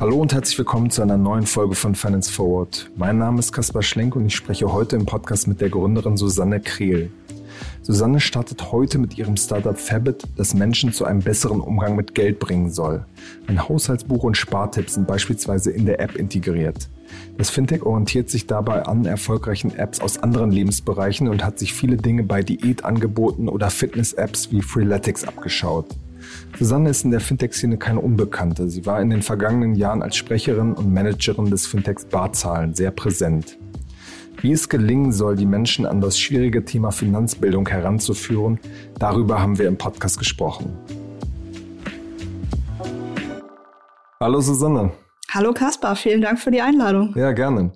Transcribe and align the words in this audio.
Hallo 0.00 0.16
und 0.16 0.32
herzlich 0.32 0.56
willkommen 0.56 0.88
zu 0.88 1.02
einer 1.02 1.18
neuen 1.18 1.44
Folge 1.44 1.74
von 1.74 1.94
Finance 1.94 2.32
Forward. 2.32 2.90
Mein 2.96 3.18
Name 3.18 3.38
ist 3.38 3.52
Kaspar 3.52 3.82
Schlenk 3.82 4.16
und 4.16 4.24
ich 4.24 4.34
spreche 4.34 4.72
heute 4.72 4.96
im 4.96 5.04
Podcast 5.04 5.46
mit 5.46 5.60
der 5.60 5.68
Gründerin 5.68 6.16
Susanne 6.16 6.58
Krehl. 6.58 7.10
Susanne 7.82 8.18
startet 8.18 8.72
heute 8.72 8.96
mit 8.96 9.18
ihrem 9.18 9.36
Startup 9.36 9.76
Fabit, 9.78 10.22
das 10.38 10.54
Menschen 10.54 10.94
zu 10.94 11.04
einem 11.04 11.20
besseren 11.20 11.60
Umgang 11.60 11.96
mit 11.96 12.14
Geld 12.14 12.38
bringen 12.38 12.70
soll. 12.70 13.04
Ein 13.46 13.68
Haushaltsbuch 13.68 14.22
und 14.22 14.38
Spartipps 14.38 14.94
sind 14.94 15.06
beispielsweise 15.06 15.70
in 15.70 15.84
der 15.84 16.00
App 16.00 16.16
integriert. 16.16 16.88
Das 17.36 17.50
Fintech 17.50 17.82
orientiert 17.82 18.30
sich 18.30 18.46
dabei 18.46 18.86
an 18.86 19.04
erfolgreichen 19.04 19.76
Apps 19.76 20.00
aus 20.00 20.16
anderen 20.16 20.50
Lebensbereichen 20.50 21.28
und 21.28 21.44
hat 21.44 21.58
sich 21.58 21.74
viele 21.74 21.98
Dinge 21.98 22.22
bei 22.22 22.42
Diätangeboten 22.42 23.50
oder 23.50 23.68
Fitness-Apps 23.68 24.50
wie 24.50 24.62
Freeletics 24.62 25.24
abgeschaut. 25.24 25.88
Susanne 26.58 26.90
ist 26.90 27.04
in 27.04 27.10
der 27.10 27.20
Fintech-Szene 27.20 27.78
keine 27.78 28.00
Unbekannte. 28.00 28.68
Sie 28.68 28.86
war 28.86 29.00
in 29.00 29.10
den 29.10 29.22
vergangenen 29.22 29.74
Jahren 29.74 30.02
als 30.02 30.16
Sprecherin 30.16 30.72
und 30.72 30.92
Managerin 30.92 31.50
des 31.50 31.66
Fintechs 31.66 32.04
Barzahlen 32.04 32.74
sehr 32.74 32.90
präsent. 32.90 33.58
Wie 34.40 34.52
es 34.52 34.68
gelingen 34.68 35.12
soll, 35.12 35.36
die 35.36 35.46
Menschen 35.46 35.84
an 35.84 36.00
das 36.00 36.18
schwierige 36.18 36.64
Thema 36.64 36.92
Finanzbildung 36.92 37.68
heranzuführen, 37.68 38.58
darüber 38.98 39.40
haben 39.40 39.58
wir 39.58 39.68
im 39.68 39.76
Podcast 39.76 40.18
gesprochen. 40.18 40.76
Hallo 44.22 44.40
Susanne. 44.40 44.92
Hallo 45.30 45.52
Kaspar, 45.52 45.96
vielen 45.96 46.22
Dank 46.22 46.38
für 46.38 46.50
die 46.50 46.60
Einladung. 46.60 47.14
Ja, 47.16 47.32
gerne. 47.32 47.72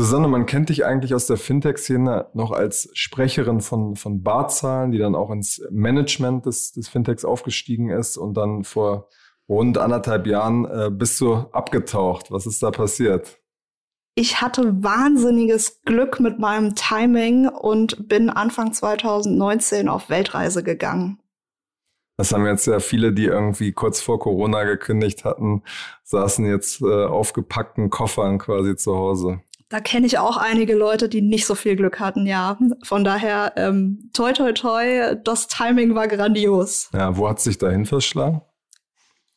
Susanne, 0.00 0.28
man 0.28 0.46
kennt 0.46 0.68
dich 0.68 0.84
eigentlich 0.84 1.12
aus 1.12 1.26
der 1.26 1.36
Fintech-Szene 1.36 2.28
noch 2.32 2.52
als 2.52 2.88
Sprecherin 2.92 3.60
von, 3.60 3.96
von 3.96 4.22
Barzahlen, 4.22 4.92
die 4.92 4.98
dann 4.98 5.16
auch 5.16 5.28
ins 5.32 5.60
Management 5.72 6.46
des, 6.46 6.70
des 6.70 6.88
Fintechs 6.88 7.24
aufgestiegen 7.24 7.90
ist 7.90 8.16
und 8.16 8.34
dann 8.34 8.62
vor 8.62 9.08
rund 9.48 9.76
anderthalb 9.76 10.28
Jahren 10.28 10.66
äh, 10.66 10.88
bist 10.92 11.20
du 11.20 11.34
abgetaucht. 11.34 12.30
Was 12.30 12.46
ist 12.46 12.62
da 12.62 12.70
passiert? 12.70 13.40
Ich 14.14 14.40
hatte 14.40 14.84
wahnsinniges 14.84 15.82
Glück 15.82 16.20
mit 16.20 16.38
meinem 16.38 16.76
Timing 16.76 17.48
und 17.48 18.08
bin 18.08 18.30
Anfang 18.30 18.72
2019 18.72 19.88
auf 19.88 20.10
Weltreise 20.10 20.62
gegangen. 20.62 21.18
Das 22.16 22.32
haben 22.32 22.46
jetzt 22.46 22.68
ja 22.68 22.78
viele, 22.78 23.12
die 23.12 23.26
irgendwie 23.26 23.72
kurz 23.72 24.00
vor 24.00 24.20
Corona 24.20 24.62
gekündigt 24.62 25.24
hatten, 25.24 25.64
saßen 26.04 26.46
jetzt 26.46 26.82
äh, 26.82 27.04
aufgepackten 27.04 27.90
Koffern 27.90 28.38
quasi 28.38 28.76
zu 28.76 28.94
Hause 28.94 29.40
da 29.68 29.80
kenne 29.80 30.06
ich 30.06 30.18
auch 30.18 30.36
einige 30.36 30.74
Leute, 30.74 31.08
die 31.08 31.20
nicht 31.20 31.46
so 31.46 31.54
viel 31.54 31.76
Glück 31.76 32.00
hatten, 32.00 32.26
ja. 32.26 32.58
Von 32.82 33.04
daher, 33.04 33.52
ähm, 33.56 34.10
toi, 34.14 34.32
toi, 34.32 34.52
toi, 34.52 35.14
das 35.16 35.46
Timing 35.46 35.94
war 35.94 36.08
grandios. 36.08 36.88
Ja, 36.92 37.16
wo 37.16 37.28
hat 37.28 37.40
sich 37.40 37.58
dahin 37.58 37.84
verschlagen? 37.84 38.40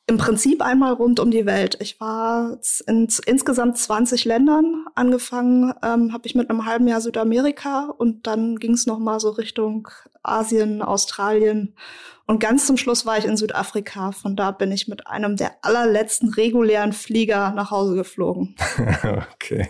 Im 0.07 0.17
Prinzip 0.17 0.61
einmal 0.61 0.93
rund 0.93 1.19
um 1.19 1.31
die 1.31 1.45
Welt. 1.45 1.77
Ich 1.79 1.99
war 2.01 2.57
in 2.87 3.07
insgesamt 3.25 3.77
20 3.77 4.25
Ländern. 4.25 4.85
Angefangen 4.95 5.73
ähm, 5.83 6.11
habe 6.11 6.27
ich 6.27 6.35
mit 6.35 6.49
einem 6.49 6.65
halben 6.65 6.87
Jahr 6.87 7.01
Südamerika 7.01 7.93
und 7.97 8.27
dann 8.27 8.57
ging 8.57 8.73
es 8.73 8.85
noch 8.85 8.99
mal 8.99 9.19
so 9.19 9.29
Richtung 9.29 9.87
Asien, 10.23 10.81
Australien 10.81 11.75
und 12.31 12.39
ganz 12.39 12.65
zum 12.65 12.77
Schluss 12.77 13.05
war 13.05 13.17
ich 13.17 13.25
in 13.25 13.35
Südafrika. 13.35 14.13
Von 14.13 14.37
da 14.37 14.51
bin 14.51 14.71
ich 14.71 14.87
mit 14.87 15.05
einem 15.05 15.35
der 15.35 15.51
allerletzten 15.63 16.33
regulären 16.33 16.93
Flieger 16.93 17.51
nach 17.51 17.71
Hause 17.71 17.93
geflogen. 17.93 18.55
okay. 19.33 19.69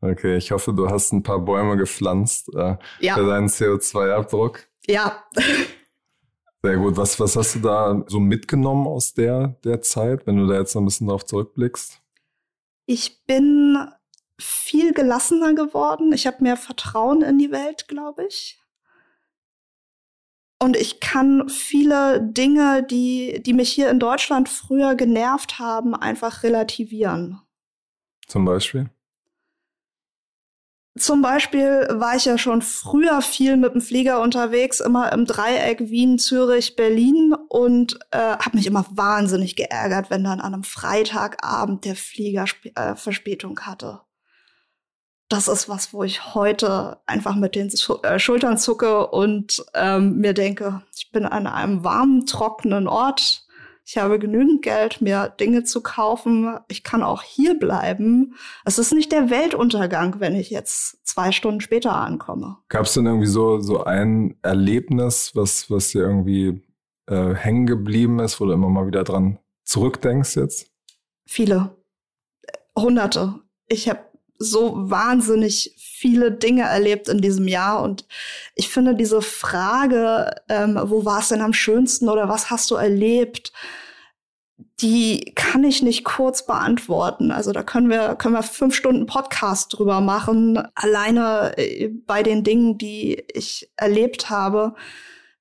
Okay, 0.00 0.38
ich 0.38 0.50
hoffe, 0.50 0.72
du 0.72 0.88
hast 0.88 1.12
ein 1.12 1.22
paar 1.22 1.40
Bäume 1.40 1.76
gepflanzt 1.76 2.48
äh, 2.56 2.76
ja. 3.00 3.12
für 3.12 3.26
deinen 3.26 3.48
CO2-Abdruck. 3.48 4.68
Ja. 4.86 5.22
Sehr 6.62 6.78
gut. 6.78 6.96
Was, 6.96 7.20
was 7.20 7.36
hast 7.36 7.56
du 7.56 7.58
da 7.58 8.02
so 8.06 8.20
mitgenommen 8.20 8.86
aus 8.86 9.12
der, 9.12 9.58
der 9.62 9.82
Zeit, 9.82 10.26
wenn 10.26 10.38
du 10.38 10.46
da 10.46 10.54
jetzt 10.54 10.74
noch 10.74 10.80
ein 10.80 10.86
bisschen 10.86 11.08
drauf 11.08 11.26
zurückblickst? 11.26 12.00
Ich 12.86 13.22
bin 13.26 13.76
viel 14.40 14.94
gelassener 14.94 15.52
geworden. 15.52 16.14
Ich 16.14 16.26
habe 16.26 16.42
mehr 16.42 16.56
Vertrauen 16.56 17.20
in 17.20 17.38
die 17.38 17.50
Welt, 17.50 17.86
glaube 17.86 18.24
ich. 18.24 18.58
Und 20.60 20.76
ich 20.76 21.00
kann 21.00 21.48
viele 21.48 22.20
Dinge, 22.20 22.82
die, 22.82 23.40
die 23.44 23.52
mich 23.52 23.70
hier 23.70 23.90
in 23.90 24.00
Deutschland 24.00 24.48
früher 24.48 24.96
genervt 24.96 25.58
haben, 25.58 25.94
einfach 25.94 26.42
relativieren. 26.42 27.40
Zum 28.26 28.44
Beispiel? 28.44 28.90
Zum 30.98 31.22
Beispiel 31.22 31.86
war 31.92 32.16
ich 32.16 32.24
ja 32.24 32.38
schon 32.38 32.60
früher 32.60 33.22
viel 33.22 33.56
mit 33.56 33.74
dem 33.74 33.80
Flieger 33.80 34.20
unterwegs, 34.20 34.80
immer 34.80 35.12
im 35.12 35.26
Dreieck 35.26 35.90
Wien, 35.90 36.18
Zürich, 36.18 36.74
Berlin 36.74 37.34
und 37.48 37.98
äh, 38.10 38.18
habe 38.18 38.56
mich 38.56 38.66
immer 38.66 38.84
wahnsinnig 38.90 39.54
geärgert, 39.54 40.10
wenn 40.10 40.24
dann 40.24 40.40
an 40.40 40.54
einem 40.54 40.64
Freitagabend 40.64 41.84
der 41.84 41.94
Flieger 41.94 42.44
Sp 42.50 42.74
äh, 42.74 42.96
Verspätung 42.96 43.60
hatte. 43.60 44.00
Das 45.28 45.48
ist 45.48 45.68
was, 45.68 45.92
wo 45.92 46.04
ich 46.04 46.34
heute 46.34 46.98
einfach 47.06 47.36
mit 47.36 47.54
den 47.54 47.70
äh, 48.02 48.18
Schultern 48.18 48.56
zucke 48.56 49.08
und 49.08 49.64
ähm, 49.74 50.16
mir 50.16 50.32
denke, 50.32 50.82
ich 50.96 51.10
bin 51.10 51.26
an 51.26 51.46
einem 51.46 51.84
warmen, 51.84 52.24
trockenen 52.24 52.88
Ort 52.88 53.48
ich 53.90 53.96
habe 53.96 54.18
genügend 54.18 54.60
Geld, 54.60 55.00
mir 55.00 55.30
Dinge 55.40 55.64
zu 55.64 55.80
kaufen. 55.80 56.58
Ich 56.68 56.84
kann 56.84 57.02
auch 57.02 57.22
hier 57.22 57.58
bleiben. 57.58 58.34
Es 58.66 58.78
ist 58.78 58.92
nicht 58.92 59.10
der 59.12 59.30
Weltuntergang, 59.30 60.20
wenn 60.20 60.34
ich 60.34 60.50
jetzt 60.50 60.98
zwei 61.06 61.32
Stunden 61.32 61.62
später 61.62 61.94
ankomme. 61.94 62.58
Gab 62.68 62.82
es 62.82 62.92
denn 62.92 63.06
irgendwie 63.06 63.26
so, 63.26 63.60
so 63.60 63.84
ein 63.84 64.36
Erlebnis, 64.42 65.32
was, 65.34 65.70
was 65.70 65.88
dir 65.88 66.02
irgendwie 66.02 66.62
äh, 67.06 67.32
hängen 67.32 67.64
geblieben 67.64 68.18
ist, 68.18 68.42
wo 68.42 68.44
du 68.44 68.52
immer 68.52 68.68
mal 68.68 68.86
wieder 68.86 69.04
dran 69.04 69.38
zurückdenkst 69.64 70.36
jetzt? 70.36 70.70
Viele. 71.24 71.74
Hunderte. 72.78 73.36
Ich 73.68 73.88
habe 73.88 74.00
so 74.38 74.72
wahnsinnig 74.76 75.74
viele 75.76 76.30
Dinge 76.30 76.62
erlebt 76.62 77.08
in 77.08 77.20
diesem 77.20 77.48
Jahr 77.48 77.82
und 77.82 78.06
ich 78.54 78.68
finde 78.68 78.94
diese 78.94 79.20
Frage, 79.20 80.30
ähm, 80.48 80.78
wo 80.84 81.04
war 81.04 81.20
es 81.20 81.28
denn 81.28 81.40
am 81.40 81.52
schönsten 81.52 82.08
oder 82.08 82.28
was 82.28 82.50
hast 82.50 82.70
du 82.70 82.76
erlebt, 82.76 83.52
die 84.80 85.32
kann 85.34 85.64
ich 85.64 85.82
nicht 85.82 86.04
kurz 86.04 86.46
beantworten. 86.46 87.32
Also 87.32 87.52
da 87.52 87.62
können 87.62 87.90
wir, 87.90 88.14
können 88.14 88.34
wir 88.34 88.42
fünf 88.42 88.76
Stunden 88.76 89.06
Podcast 89.06 89.76
drüber 89.76 90.00
machen. 90.00 90.62
Alleine 90.74 91.54
äh, 91.56 91.88
bei 91.88 92.22
den 92.22 92.44
Dingen, 92.44 92.78
die 92.78 93.24
ich 93.32 93.70
erlebt 93.76 94.30
habe, 94.30 94.74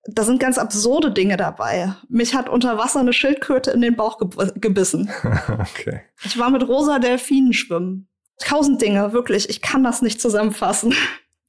da 0.07 0.23
sind 0.23 0.39
ganz 0.39 0.57
absurde 0.57 1.11
Dinge 1.11 1.37
dabei. 1.37 1.93
Mich 2.09 2.33
hat 2.33 2.49
unter 2.49 2.77
Wasser 2.77 3.01
eine 3.01 3.13
Schildkröte 3.13 3.71
in 3.71 3.81
den 3.81 3.95
Bauch 3.95 4.17
gebissen. 4.55 5.11
okay. 5.59 6.01
Ich 6.23 6.39
war 6.39 6.49
mit 6.49 6.67
rosa 6.67 6.99
Delfinen 6.99 7.53
schwimmen. 7.53 8.07
Tausend 8.39 8.81
Dinge, 8.81 9.13
wirklich. 9.13 9.49
Ich 9.49 9.61
kann 9.61 9.83
das 9.83 10.01
nicht 10.01 10.21
zusammenfassen. 10.21 10.93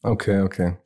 Okay, 0.03 0.43
okay. 0.43 0.76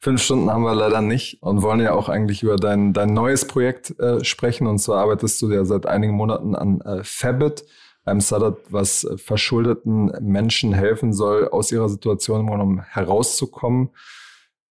Fünf 0.00 0.22
Stunden 0.22 0.50
haben 0.50 0.62
wir 0.62 0.74
leider 0.74 1.02
nicht 1.02 1.42
und 1.42 1.62
wollen 1.62 1.80
ja 1.80 1.92
auch 1.92 2.08
eigentlich 2.08 2.42
über 2.42 2.56
dein, 2.56 2.92
dein 2.92 3.12
neues 3.12 3.46
Projekt 3.46 3.98
äh, 4.00 4.24
sprechen. 4.24 4.66
Und 4.66 4.78
zwar 4.78 5.02
arbeitest 5.02 5.40
du 5.42 5.52
ja 5.52 5.64
seit 5.64 5.86
einigen 5.86 6.14
Monaten 6.14 6.54
an 6.54 6.80
äh, 6.80 7.04
Fabit, 7.04 7.64
einem 8.04 8.20
Startup, 8.20 8.58
was 8.70 9.04
äh, 9.04 9.18
verschuldeten 9.18 10.06
Menschen 10.20 10.72
helfen 10.72 11.12
soll, 11.12 11.48
aus 11.48 11.70
ihrer 11.70 11.88
Situation 11.88 12.48
im 12.48 12.80
herauszukommen. 12.80 13.90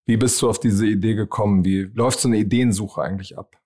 Wie 0.06 0.18
bist 0.18 0.42
du 0.42 0.50
auf 0.50 0.60
diese 0.60 0.88
Idee 0.88 1.14
gekommen? 1.14 1.64
Wie 1.64 1.84
läuft 1.94 2.20
so 2.20 2.28
eine 2.28 2.38
Ideensuche 2.38 3.02
eigentlich 3.02 3.38
ab? 3.38 3.61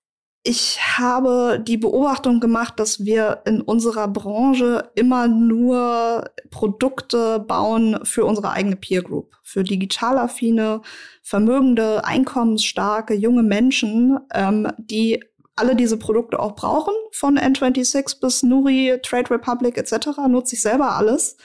Ich 0.47 0.79
habe 0.99 1.59
die 1.59 1.77
Beobachtung 1.77 2.39
gemacht, 2.39 2.79
dass 2.79 3.03
wir 3.03 3.41
in 3.45 3.61
unserer 3.61 4.07
Branche 4.07 4.91
immer 4.93 5.27
nur 5.27 6.29
Produkte 6.51 7.39
bauen 7.39 7.99
für 8.03 8.25
unsere 8.25 8.51
eigene 8.51 8.75
Peer 8.75 9.01
Group, 9.01 9.35
für 9.41 9.63
digital 9.63 10.19
affine, 10.19 10.83
vermögende, 11.23 12.05
einkommensstarke 12.05 13.15
junge 13.15 13.41
Menschen, 13.41 14.19
ähm, 14.35 14.71
die 14.77 15.23
alle 15.55 15.75
diese 15.75 15.97
Produkte 15.97 16.39
auch 16.39 16.53
brauchen, 16.53 16.93
von 17.11 17.39
N26 17.39 18.19
bis 18.19 18.43
Nuri, 18.43 18.99
Trade 19.01 19.31
Republic 19.31 19.79
etc. 19.79 20.09
nutze 20.27 20.53
ich 20.53 20.61
selber 20.61 20.95
alles. 20.95 21.37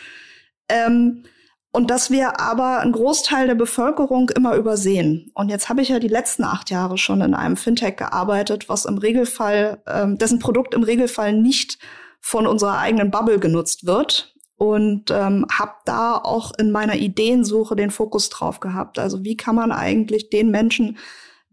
Ähm, 0.69 1.25
und 1.73 1.91
dass 1.91 2.11
wir 2.11 2.41
aber 2.41 2.81
einen 2.81 2.93
Großteil 2.93 3.47
der 3.47 3.55
Bevölkerung 3.55 4.31
immer 4.31 4.57
übersehen. 4.57 5.31
Und 5.35 5.51
jetzt 5.51 5.69
habe 5.69 5.83
ich 5.83 5.89
ja 5.89 6.01
die 6.01 6.09
letzten 6.09 6.43
acht 6.43 6.71
Jahre 6.71 6.99
schon 6.99 7.21
in 7.21 7.35
einem 7.35 7.57
Fintech 7.57 7.97
gearbeitet, 7.97 8.69
was 8.69 8.87
im 8.87 8.99
Regelfall, 8.99 9.81
ähm, 9.87 10.19
dessen 10.19 10.41
Produkt 10.41 10.75
im 10.75 10.83
Regelfall 10.83 11.33
nicht 11.33 11.79
von 12.21 12.47
unserer 12.47 12.79
eigenen 12.79 13.11
Bubble 13.11 13.39
genutzt 13.39 13.87
wird. 13.87 14.35
Und 14.57 15.11
ähm, 15.11 15.47
habe 15.51 15.73
da 15.87 16.17
auch 16.17 16.53
in 16.59 16.71
meiner 16.71 16.97
Ideensuche 16.97 17.77
den 17.77 17.91
Fokus 17.91 18.29
drauf 18.29 18.61
gehabt. 18.61 18.99
Also 18.99 19.25
wie 19.25 19.37
kann 19.37 19.55
man 19.55 19.73
eigentlich 19.73 20.29
den 20.29 20.51
Menschen, 20.51 20.99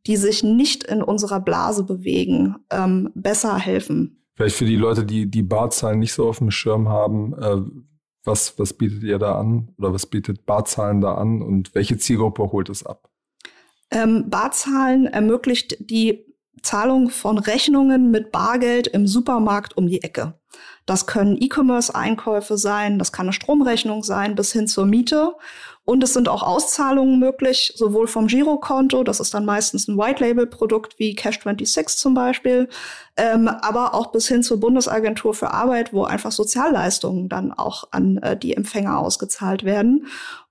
die 0.07 0.17
sich 0.17 0.43
nicht 0.43 0.83
in 0.83 1.01
unserer 1.01 1.39
Blase 1.39 1.83
bewegen, 1.83 2.55
ähm, 2.69 3.09
besser 3.15 3.55
helfen? 3.57 4.25
Vielleicht 4.35 4.57
für 4.57 4.65
die 4.65 4.75
Leute, 4.75 5.05
die 5.05 5.31
die 5.31 5.41
Barzahlen 5.41 5.99
nicht 5.99 6.11
so 6.11 6.27
auf 6.27 6.39
dem 6.39 6.51
Schirm 6.51 6.89
haben, 6.89 7.33
äh 7.41 7.61
was, 8.27 8.59
was 8.59 8.73
bietet 8.73 9.03
ihr 9.03 9.17
da 9.17 9.39
an 9.39 9.69
oder 9.77 9.93
was 9.93 10.05
bietet 10.05 10.45
Barzahlen 10.45 11.01
da 11.01 11.15
an 11.15 11.41
und 11.41 11.73
welche 11.73 11.97
Zielgruppe 11.97 12.51
holt 12.51 12.69
es 12.69 12.85
ab? 12.85 13.09
Ähm, 13.89 14.29
Barzahlen 14.29 15.07
ermöglicht 15.07 15.77
die 15.79 16.25
Zahlung 16.61 17.09
von 17.09 17.37
Rechnungen 17.37 18.11
mit 18.11 18.31
Bargeld 18.31 18.87
im 18.87 19.07
Supermarkt 19.07 19.77
um 19.77 19.87
die 19.87 20.03
Ecke. 20.03 20.33
Das 20.85 21.05
können 21.05 21.37
E-Commerce-Einkäufe 21.39 22.57
sein, 22.57 22.99
das 22.99 23.11
kann 23.11 23.27
eine 23.27 23.33
Stromrechnung 23.33 24.03
sein, 24.03 24.35
bis 24.35 24.51
hin 24.51 24.67
zur 24.67 24.85
Miete. 24.85 25.35
Und 25.89 26.03
es 26.03 26.13
sind 26.13 26.27
auch 26.27 26.43
Auszahlungen 26.43 27.17
möglich, 27.17 27.71
sowohl 27.77 28.07
vom 28.07 28.27
Girokonto, 28.27 29.05
das 29.05 29.21
ist 29.21 29.33
dann 29.33 29.45
meistens 29.45 29.87
ein 29.87 29.97
White-Label-Produkt 29.97 30.99
wie 30.99 31.15
Cash26 31.15 31.95
zum 31.95 32.13
Beispiel, 32.13 32.67
ähm, 33.15 33.47
aber 33.47 33.93
auch 33.93 34.11
bis 34.11 34.27
hin 34.27 34.43
zur 34.43 34.59
Bundesagentur 34.59 35.33
für 35.33 35.51
Arbeit, 35.51 35.93
wo 35.93 36.03
einfach 36.03 36.33
Sozialleistungen 36.33 37.29
dann 37.29 37.53
auch 37.53 37.85
an 37.91 38.17
äh, 38.17 38.37
die 38.37 38.53
Empfänger 38.53 38.99
ausgezahlt 38.99 39.63
werden. 39.63 40.07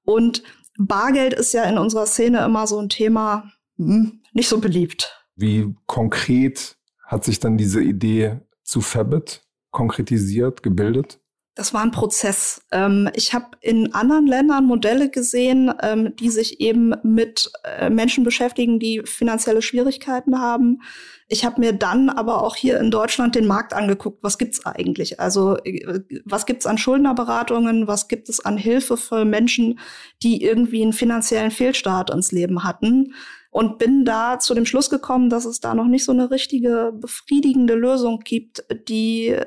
Und 0.06 0.42
Bargeld 0.78 1.34
ist 1.34 1.52
ja 1.52 1.64
in 1.64 1.76
unserer 1.76 2.06
Szene 2.06 2.42
immer 2.42 2.66
so 2.66 2.78
ein 2.78 2.88
Thema, 2.88 3.52
hm, 3.76 4.22
nicht 4.32 4.48
so 4.48 4.58
beliebt. 4.58 5.22
Wie 5.34 5.76
konkret 5.84 6.78
hat 7.04 7.24
sich 7.24 7.40
dann 7.40 7.58
diese 7.58 7.82
Idee 7.82 8.40
zu 8.62 8.80
Fabit 8.80 9.42
konkretisiert, 9.70 10.62
gebildet? 10.62 11.20
Das 11.56 11.72
war 11.72 11.80
ein 11.80 11.90
Prozess. 11.90 12.60
Ähm, 12.70 13.08
ich 13.14 13.32
habe 13.32 13.46
in 13.62 13.94
anderen 13.94 14.26
Ländern 14.26 14.66
Modelle 14.66 15.08
gesehen, 15.08 15.72
ähm, 15.82 16.14
die 16.14 16.28
sich 16.28 16.60
eben 16.60 16.92
mit 17.02 17.50
äh, 17.64 17.88
Menschen 17.88 18.24
beschäftigen, 18.24 18.78
die 18.78 19.00
finanzielle 19.06 19.62
Schwierigkeiten 19.62 20.38
haben. 20.38 20.82
Ich 21.28 21.46
habe 21.46 21.58
mir 21.58 21.72
dann 21.72 22.10
aber 22.10 22.42
auch 22.42 22.56
hier 22.56 22.78
in 22.78 22.90
Deutschland 22.90 23.34
den 23.34 23.46
Markt 23.46 23.72
angeguckt. 23.72 24.22
Was 24.22 24.36
gibt's 24.36 24.66
eigentlich? 24.66 25.18
Also 25.18 25.56
äh, 25.64 26.00
was 26.26 26.44
gibt's 26.44 26.66
an 26.66 26.76
Schuldnerberatungen? 26.76 27.88
Was 27.88 28.08
gibt 28.08 28.28
es 28.28 28.38
an 28.38 28.58
Hilfe 28.58 28.98
für 28.98 29.24
Menschen, 29.24 29.78
die 30.22 30.42
irgendwie 30.42 30.82
einen 30.82 30.92
finanziellen 30.92 31.50
Fehlstart 31.50 32.10
ins 32.10 32.32
Leben 32.32 32.64
hatten? 32.64 33.14
Und 33.50 33.78
bin 33.78 34.04
da 34.04 34.38
zu 34.38 34.52
dem 34.52 34.66
Schluss 34.66 34.90
gekommen, 34.90 35.30
dass 35.30 35.46
es 35.46 35.60
da 35.60 35.74
noch 35.74 35.86
nicht 35.86 36.04
so 36.04 36.12
eine 36.12 36.30
richtige 36.30 36.92
befriedigende 36.94 37.72
Lösung 37.74 38.20
gibt, 38.20 38.62
die 38.90 39.38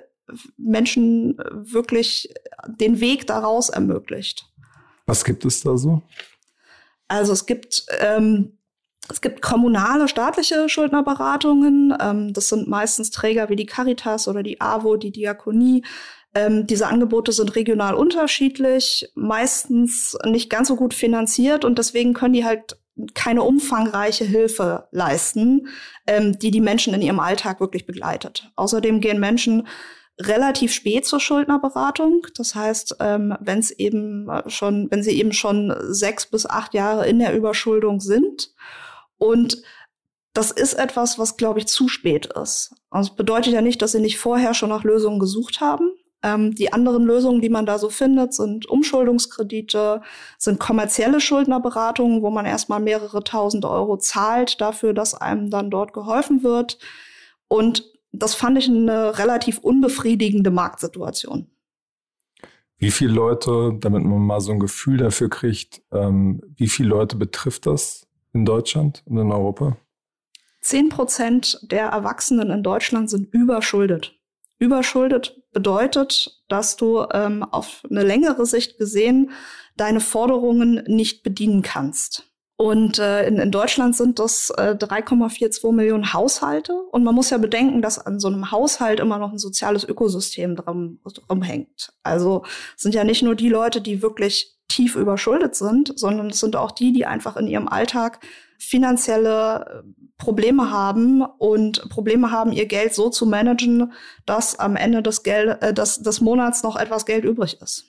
Menschen 0.58 1.38
wirklich 1.52 2.34
den 2.68 3.00
Weg 3.00 3.28
daraus 3.28 3.70
ermöglicht. 3.70 4.46
Was 5.06 5.24
gibt 5.24 5.46
es 5.46 5.62
da 5.62 5.78
so? 5.78 6.02
Also 7.08 7.34
es 7.34 7.46
gibt 7.46 7.86
ähm, 8.00 8.60
es 9.12 9.22
gibt 9.22 9.42
kommunale, 9.42 10.08
staatliche 10.08 10.70
Schuldnerberatungen. 10.70 11.96
Ähm, 12.00 12.34
das 12.34 12.50
sind 12.50 12.68
meistens 12.68 13.12
Träger 13.12 13.50
wie 13.50 13.56
die 13.56 13.66
Caritas 13.66 14.28
oder 14.28 14.44
die 14.44 14.62
AWO, 14.62 14.98
die 14.98 15.12
Diakonie. 15.12 15.84
Ähm, 16.36 16.68
diese 16.68 16.88
Angebote 16.88 17.32
sind 17.32 17.56
regional 17.56 17.96
unterschiedlich, 17.96 19.12
meistens 19.16 20.16
nicht 20.26 20.50
ganz 20.50 20.68
so 20.68 20.76
gut 20.76 20.94
finanziert 20.94 21.66
und 21.66 21.80
deswegen 21.80 22.14
können 22.14 22.34
die 22.34 22.46
halt 22.46 22.78
keine 23.16 23.44
umfangreiche 23.44 24.26
Hilfe 24.26 24.88
leisten, 24.92 25.68
ähm, 26.06 26.38
die 26.38 26.52
die 26.52 26.62
Menschen 26.62 26.94
in 26.94 27.02
ihrem 27.02 27.20
Alltag 27.20 27.60
wirklich 27.60 27.88
begleitet. 27.88 28.52
Außerdem 28.56 29.00
gehen 29.00 29.20
Menschen 29.20 29.68
relativ 30.20 30.74
spät 30.74 31.06
zur 31.06 31.20
Schuldnerberatung. 31.20 32.28
Das 32.36 32.56
heißt, 32.56 32.98
ähm, 33.00 33.36
wenn 33.40 33.60
es 33.60 33.72
eben 33.72 34.30
schon, 34.48 34.92
wenn 34.92 35.04
sie 35.04 35.18
eben 35.18 35.32
schon 35.32 35.74
sechs 35.90 36.26
bis 36.26 36.46
acht 36.46 36.74
Jahre 36.74 37.08
in 37.08 37.20
der 37.20 37.36
Überschuldung 37.36 38.00
sind. 38.02 38.54
Und 39.18 39.62
das 40.34 40.52
ist 40.52 40.74
etwas, 40.74 41.18
was, 41.18 41.38
glaube 41.38 41.60
ich, 41.60 41.68
zu 41.68 41.88
spät 41.88 42.28
ist. 42.28 42.76
Also 42.90 43.10
das 43.10 43.16
bedeutet 43.16 43.54
ja 43.54 43.62
nicht, 43.62 43.82
dass 43.82 43.94
sie 43.94 44.00
nicht 44.00 44.20
vorher 44.20 44.54
schon 44.54 44.70
nach 44.70 44.84
Lösungen 44.84 45.20
gesucht 45.20 45.62
haben. 45.62 45.92
Ähm, 46.22 46.54
die 46.54 46.74
anderen 46.74 47.06
Lösungen, 47.06 47.42
die 47.42 47.50
man 47.50 47.66
da 47.66 47.80
so 47.80 47.90
findet, 47.90 48.34
sind 48.34 48.66
Umschuldungskredite, 48.70 50.02
sind 50.38 50.60
kommerzielle 50.60 51.22
Schuldnerberatungen, 51.22 52.22
wo 52.22 52.30
man 52.30 52.46
erstmal 52.46 52.82
mehrere 52.82 53.24
tausend 53.24 53.64
Euro 53.66 53.98
zahlt 53.98 54.60
dafür, 54.60 54.94
dass 54.94 55.14
einem 55.14 55.50
dann 55.50 55.70
dort 55.70 55.94
geholfen 55.94 56.44
wird. 56.44 56.78
Und 57.48 57.86
das 58.12 58.36
fand 58.36 58.58
ich 58.58 58.68
eine 58.68 59.18
relativ 59.18 59.60
unbefriedigende 59.60 60.52
Marktsituation. 60.52 61.50
Wie 62.78 62.92
viele 62.92 63.12
Leute, 63.12 63.74
damit 63.80 64.04
man 64.04 64.22
mal 64.22 64.40
so 64.40 64.54
ein 64.54 64.60
Gefühl 64.60 64.98
dafür 64.98 65.30
kriegt, 65.30 65.82
ähm, 65.92 66.42
wie 66.56 66.70
viele 66.70 66.90
Leute 66.90 67.18
betrifft 67.18 67.66
das 67.66 68.08
in 68.34 68.46
Deutschland 68.46 69.04
und 69.06 69.18
in 69.18 69.32
Europa? 69.32 69.78
Zehn 70.62 70.90
Prozent 70.90 71.60
der 71.72 71.88
Erwachsenen 71.88 72.50
in 72.52 72.64
Deutschland 72.64 73.10
sind 73.10 73.34
überschuldet. 73.34 74.16
Überschuldet 74.60 75.42
bedeutet, 75.52 76.42
dass 76.48 76.76
du 76.76 77.06
ähm, 77.12 77.44
auf 77.44 77.84
eine 77.90 78.04
längere 78.04 78.46
Sicht 78.46 78.78
gesehen 78.78 79.32
deine 79.78 80.02
Forderungen 80.02 80.84
nicht 80.86 81.24
bedienen 81.24 81.62
kannst. 81.62 82.29
Und 82.62 83.00
äh, 83.00 83.26
in, 83.26 83.38
in 83.38 83.52
Deutschland 83.52 83.96
sind 83.96 84.20
das 84.20 84.50
äh, 84.50 84.76
3,42 84.78 85.72
Millionen 85.72 86.12
Haushalte. 86.12 86.74
Und 86.92 87.06
man 87.06 87.16
muss 87.16 87.30
ja 87.30 87.38
bedenken, 87.38 87.82
dass 87.82 88.06
an 88.06 88.20
so 88.20 88.28
einem 88.28 88.52
Haushalt 88.52 89.00
immer 89.00 89.18
noch 89.18 89.32
ein 89.32 89.38
soziales 89.38 89.88
Ökosystem 89.88 90.58
drum, 90.58 91.00
drum 91.06 91.42
hängt. 91.42 91.94
Also 92.04 92.44
sind 92.76 92.94
ja 92.94 93.06
nicht 93.06 93.24
nur 93.24 93.36
die 93.36 93.48
Leute, 93.48 93.80
die 93.80 94.02
wirklich 94.02 94.58
tief 94.68 94.98
überschuldet 94.98 95.56
sind, 95.56 95.98
sondern 95.98 96.32
es 96.32 96.42
sind 96.42 96.58
auch 96.58 96.72
die, 96.72 96.92
die 96.92 97.06
einfach 97.06 97.38
in 97.38 97.48
ihrem 97.48 97.70
Alltag 97.70 98.20
finanzielle 98.58 99.86
äh, 99.86 100.04
Probleme 100.18 100.70
haben 100.70 101.22
und 101.22 101.88
Probleme 101.88 102.30
haben, 102.30 102.52
ihr 102.52 102.66
Geld 102.66 102.94
so 102.94 103.10
zu 103.10 103.26
managen, 103.26 103.94
dass 104.26 104.60
am 104.60 104.76
Ende 104.76 105.02
des, 105.02 105.24
Geld, 105.24 105.62
äh, 105.62 105.74
des, 105.74 106.02
des 106.02 106.20
Monats 106.20 106.62
noch 106.62 106.76
etwas 106.76 107.06
Geld 107.06 107.24
übrig 107.24 107.62
ist. 107.62 107.86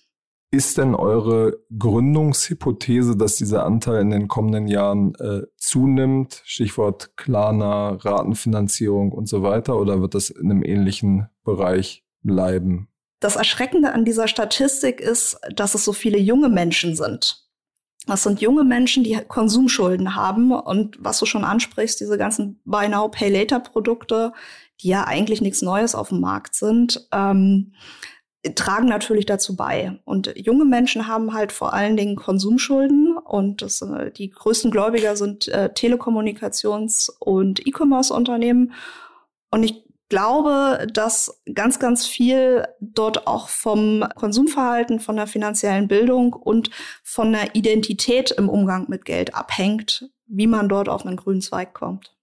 Ist 0.52 0.78
denn 0.78 0.96
eure 0.96 1.60
Gründungshypothese, 1.78 3.16
dass 3.16 3.36
dieser 3.36 3.64
Anteil 3.64 4.00
in 4.00 4.10
den 4.10 4.26
kommenden 4.26 4.66
Jahren 4.66 5.14
äh, 5.14 5.42
zunimmt? 5.56 6.42
Stichwort 6.44 7.16
Klarna, 7.16 7.90
Ratenfinanzierung 7.90 9.12
und 9.12 9.28
so 9.28 9.44
weiter, 9.44 9.78
oder 9.78 10.00
wird 10.00 10.14
das 10.14 10.28
in 10.28 10.50
einem 10.50 10.64
ähnlichen 10.64 11.28
Bereich 11.44 12.04
bleiben? 12.22 12.88
Das 13.20 13.36
Erschreckende 13.36 13.92
an 13.92 14.04
dieser 14.04 14.26
Statistik 14.26 15.00
ist, 15.00 15.38
dass 15.54 15.74
es 15.74 15.84
so 15.84 15.92
viele 15.92 16.18
junge 16.18 16.48
Menschen 16.48 16.96
sind. 16.96 17.46
Das 18.06 18.24
sind 18.24 18.40
junge 18.40 18.64
Menschen, 18.64 19.04
die 19.04 19.16
Konsumschulden 19.28 20.16
haben 20.16 20.50
und 20.50 20.96
was 20.98 21.20
du 21.20 21.26
schon 21.26 21.44
ansprichst, 21.44 22.00
diese 22.00 22.18
ganzen 22.18 22.60
Buy 22.64 22.88
Now, 22.88 23.08
Pay 23.08 23.28
Later 23.30 23.60
Produkte, 23.60 24.32
die 24.80 24.88
ja 24.88 25.04
eigentlich 25.06 25.42
nichts 25.42 25.62
Neues 25.62 25.94
auf 25.94 26.08
dem 26.08 26.20
Markt 26.20 26.56
sind. 26.56 27.06
Ähm, 27.12 27.74
tragen 28.54 28.88
natürlich 28.88 29.26
dazu 29.26 29.54
bei. 29.54 29.98
Und 30.04 30.32
junge 30.36 30.64
Menschen 30.64 31.06
haben 31.06 31.34
halt 31.34 31.52
vor 31.52 31.74
allen 31.74 31.96
Dingen 31.96 32.16
Konsumschulden 32.16 33.16
und 33.18 33.62
das, 33.62 33.82
äh, 33.82 34.10
die 34.10 34.30
größten 34.30 34.70
Gläubiger 34.70 35.16
sind 35.16 35.48
äh, 35.48 35.70
Telekommunikations- 35.74 37.10
und 37.18 37.66
E-Commerce-Unternehmen. 37.66 38.72
Und 39.50 39.62
ich 39.62 39.84
glaube, 40.08 40.86
dass 40.92 41.40
ganz, 41.54 41.78
ganz 41.78 42.06
viel 42.06 42.66
dort 42.80 43.26
auch 43.26 43.48
vom 43.48 44.04
Konsumverhalten, 44.16 45.00
von 45.00 45.16
der 45.16 45.26
finanziellen 45.26 45.86
Bildung 45.86 46.32
und 46.32 46.70
von 47.04 47.32
der 47.32 47.54
Identität 47.54 48.30
im 48.30 48.48
Umgang 48.48 48.86
mit 48.88 49.04
Geld 49.04 49.34
abhängt, 49.34 50.10
wie 50.26 50.46
man 50.46 50.68
dort 50.68 50.88
auf 50.88 51.06
einen 51.06 51.16
grünen 51.16 51.42
Zweig 51.42 51.74
kommt. 51.74 52.16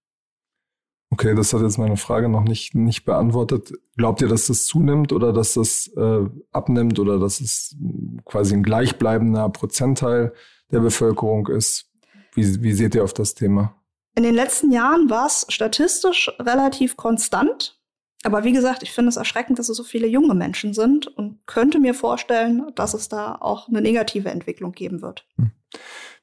Okay, 1.10 1.36
das 1.36 1.54
hat 1.54 1.62
jetzt 1.62 1.78
meine 1.78 1.96
Frage 1.96 2.28
noch 2.28 2.44
nicht, 2.44 2.76
nicht 2.76 3.06
beantwortet. 3.06 3.72
Glaubt 3.96 4.22
ihr, 4.22 4.28
dass 4.28 4.48
das 4.48 4.66
zunimmt 4.66 5.14
oder 5.14 5.32
dass 5.32 5.54
das 5.54 5.88
äh, 5.96 6.26
abnimmt 6.52 7.00
oder 7.00 7.18
dass 7.18 7.40
es 7.40 7.78
quasi 8.26 8.56
ein 8.56 8.64
gleichbleibender 8.64 9.48
Prozentteil 9.50 10.34
der 10.72 10.82
Bevölkerung 10.82 11.48
ist? 11.48 11.90
Wie, 12.34 12.62
wie 12.62 12.74
seht 12.74 12.94
ihr 12.94 13.04
auf 13.04 13.14
das 13.14 13.36
Thema? 13.36 13.74
In 14.16 14.24
den 14.24 14.36
letzten 14.36 14.72
Jahren 14.72 15.10
war 15.10 15.28
es 15.28 15.46
statistisch 15.48 16.30
relativ 16.40 16.98
konstant. 16.98 17.80
Aber 18.24 18.44
wie 18.44 18.52
gesagt, 18.52 18.84
ich 18.84 18.92
finde 18.92 19.10
es 19.10 19.16
erschreckend, 19.16 19.60
dass 19.60 19.70
es 19.70 19.78
so 19.78 19.84
viele 19.84 20.08
junge 20.08 20.34
Menschen 20.34 20.74
sind 20.74 21.08
und 21.08 21.40
könnte 21.46 21.80
mir 21.80 21.94
vorstellen, 21.94 22.72
dass 22.76 22.94
es 22.94 23.10
da 23.10 23.36
auch 23.36 23.70
eine 23.70 23.82
negative 23.82 24.30
Entwicklung 24.30 24.72
geben 24.74 25.02
wird. 25.02 25.26
Hm. 25.38 25.52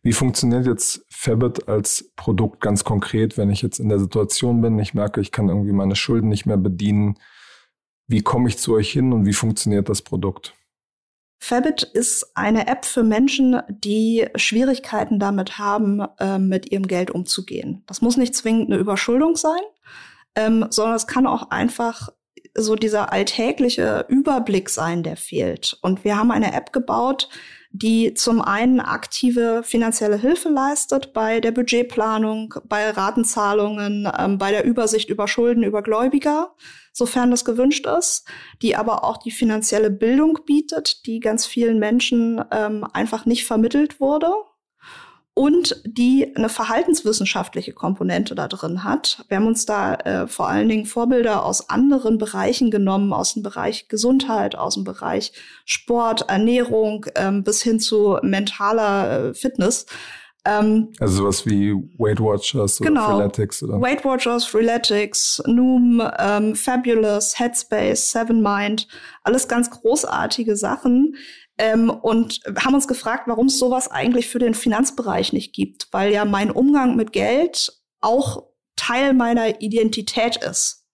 Wie 0.03 0.13
funktioniert 0.13 0.67
jetzt 0.67 1.05
Fabit 1.09 1.69
als 1.69 2.13
Produkt 2.17 2.61
ganz 2.61 2.85
konkret, 2.85 3.39
wenn 3.39 3.51
ich 3.51 3.63
jetzt 3.63 3.79
in 3.79 3.89
der 3.89 3.99
Situation 3.99 4.61
bin, 4.61 4.79
ich 4.79 4.93
merke, 4.93 5.21
ich 5.21 5.33
kann 5.33 5.49
irgendwie 5.49 5.73
meine 5.73 5.97
Schulden 5.97 6.29
nicht 6.29 6.45
mehr 6.45 6.59
bedienen? 6.59 7.19
Wie 8.07 8.21
komme 8.21 8.49
ich 8.49 8.59
zu 8.59 8.75
euch 8.75 8.91
hin 8.91 9.13
und 9.13 9.25
wie 9.25 9.33
funktioniert 9.33 9.89
das 9.89 10.03
Produkt? 10.03 10.55
Fabit 11.39 11.83
ist 11.83 12.33
eine 12.35 12.67
App 12.69 12.85
für 12.85 13.03
Menschen, 13.03 13.61
die 13.69 14.27
Schwierigkeiten 14.35 15.19
damit 15.19 15.59
haben, 15.59 16.01
äh, 16.19 16.39
mit 16.39 16.73
ihrem 16.73 16.87
Geld 16.87 17.11
umzugehen. 17.11 17.83
Das 17.87 18.01
muss 18.01 18.17
nicht 18.17 18.35
zwingend 18.35 18.71
eine 18.71 18.81
Überschuldung 18.81 19.37
sein, 19.37 19.61
ähm, 20.37 20.67
sondern 20.71 20.97
es 20.97 21.07
kann 21.07 21.27
auch 21.27 21.51
einfach 21.51 22.09
so 22.57 22.77
dieser 22.77 23.13
alltägliche 23.13 24.07
Überblick 24.09 24.71
sein, 24.71 25.03
der 25.03 25.17
fehlt. 25.17 25.77
Und 25.83 26.05
wir 26.05 26.17
haben 26.17 26.31
eine 26.31 26.55
App 26.55 26.73
gebaut, 26.73 27.29
die 27.77 28.15
zum 28.15 28.41
einen 28.41 28.79
aktive 28.79 29.63
finanzielle 29.65 30.17
Hilfe 30.17 30.49
leistet 30.49 31.13
bei 31.13 31.41
der 31.41 31.51
Budgetplanung, 31.51 32.55
bei 32.69 32.89
Ratenzahlungen, 32.89 34.09
ähm, 34.17 34.39
bei 34.39 34.53
der 34.53 34.65
Übersicht 34.65 35.11
über 35.11 35.27
Schulden, 35.27 35.65
über 35.65 35.83
Gläubiger, 35.83 36.55
sofern 36.93 37.33
das 37.33 37.45
gewünscht 37.45 37.85
ist, 37.87 38.29
die 38.63 38.77
aber 38.77 39.03
auch 39.03 39.17
die 39.17 39.33
finanzielle 39.33 39.91
Bildung 39.91 40.39
bietet, 40.47 41.05
die 41.07 41.19
ganz 41.19 41.47
vielen 41.47 41.81
Menschen 41.81 42.41
ähm, 42.53 42.87
einfach 42.93 43.27
nicht 43.27 43.45
vermittelt 43.45 43.99
wurde. 43.99 44.29
Und 45.35 45.83
die 45.85 46.35
eine 46.37 46.49
verhaltenswissenschaftliche 46.49 47.73
Komponente 47.73 48.37
da 48.37 48.47
drin 48.47 48.85
hat. 48.85 49.25
Wir 49.29 49.39
haben 49.39 49.49
uns 49.49 49.67
da 49.67 49.95
äh, 49.95 50.27
vor 50.29 50.49
allen 50.49 50.69
Dingen 50.69 50.87
Vorbilder 50.87 51.45
aus 51.45 51.69
anderen 51.69 52.19
Bereichen 52.19 52.71
genommen, 52.71 53.13
aus 53.13 53.35
dem 53.35 53.43
Bereich 53.43 53.89
Gesundheit, 53.89 54.55
aus 54.57 54.75
dem 54.75 54.85
Bereich 54.85 55.33
Sport, 55.65 56.29
Ernährung 56.29 57.07
ähm, 57.17 57.43
bis 57.43 57.63
hin 57.63 57.81
zu 57.81 58.19
mentaler 58.23 59.31
äh, 59.31 59.35
Fitness. 59.35 59.87
Ähm, 60.45 60.93
also 61.01 61.23
sowas 61.23 61.47
wie 61.47 61.73
Weight 61.99 62.21
Watchers 62.21 62.81
oder 62.81 62.91
genau, 62.91 63.17
Freeletics 63.17 63.63
oder? 63.63 63.81
Weight 63.81 64.05
Watchers, 64.05 64.45
Freeletics, 64.45 65.43
Noom, 65.47 66.03
ähm, 66.19 66.55
Fabulous, 66.55 67.39
Headspace, 67.39 68.13
Seven 68.13 68.43
Mind, 68.43 68.87
alles 69.23 69.49
ganz 69.49 69.71
großartige 69.71 70.55
Sachen, 70.55 71.17
ähm, 71.59 71.91
und 71.91 72.41
haben 72.59 72.75
uns 72.75 72.89
gefragt, 72.89 73.25
warum 73.27 73.47
es 73.47 73.59
sowas 73.59 73.91
eigentlich 73.91 74.29
für 74.29 74.39
den 74.39 74.55
Finanzbereich 74.55 75.33
nicht 75.33 75.55
gibt, 75.55 75.89
weil 75.93 76.13
ja 76.13 76.25
mein 76.25 76.51
Umgang 76.51 76.97
mit 76.97 77.13
Geld 77.13 77.81
auch 78.01 78.45
Teil 78.77 79.15
meiner 79.15 79.61
Identität 79.61 80.37
ist. 80.37 80.85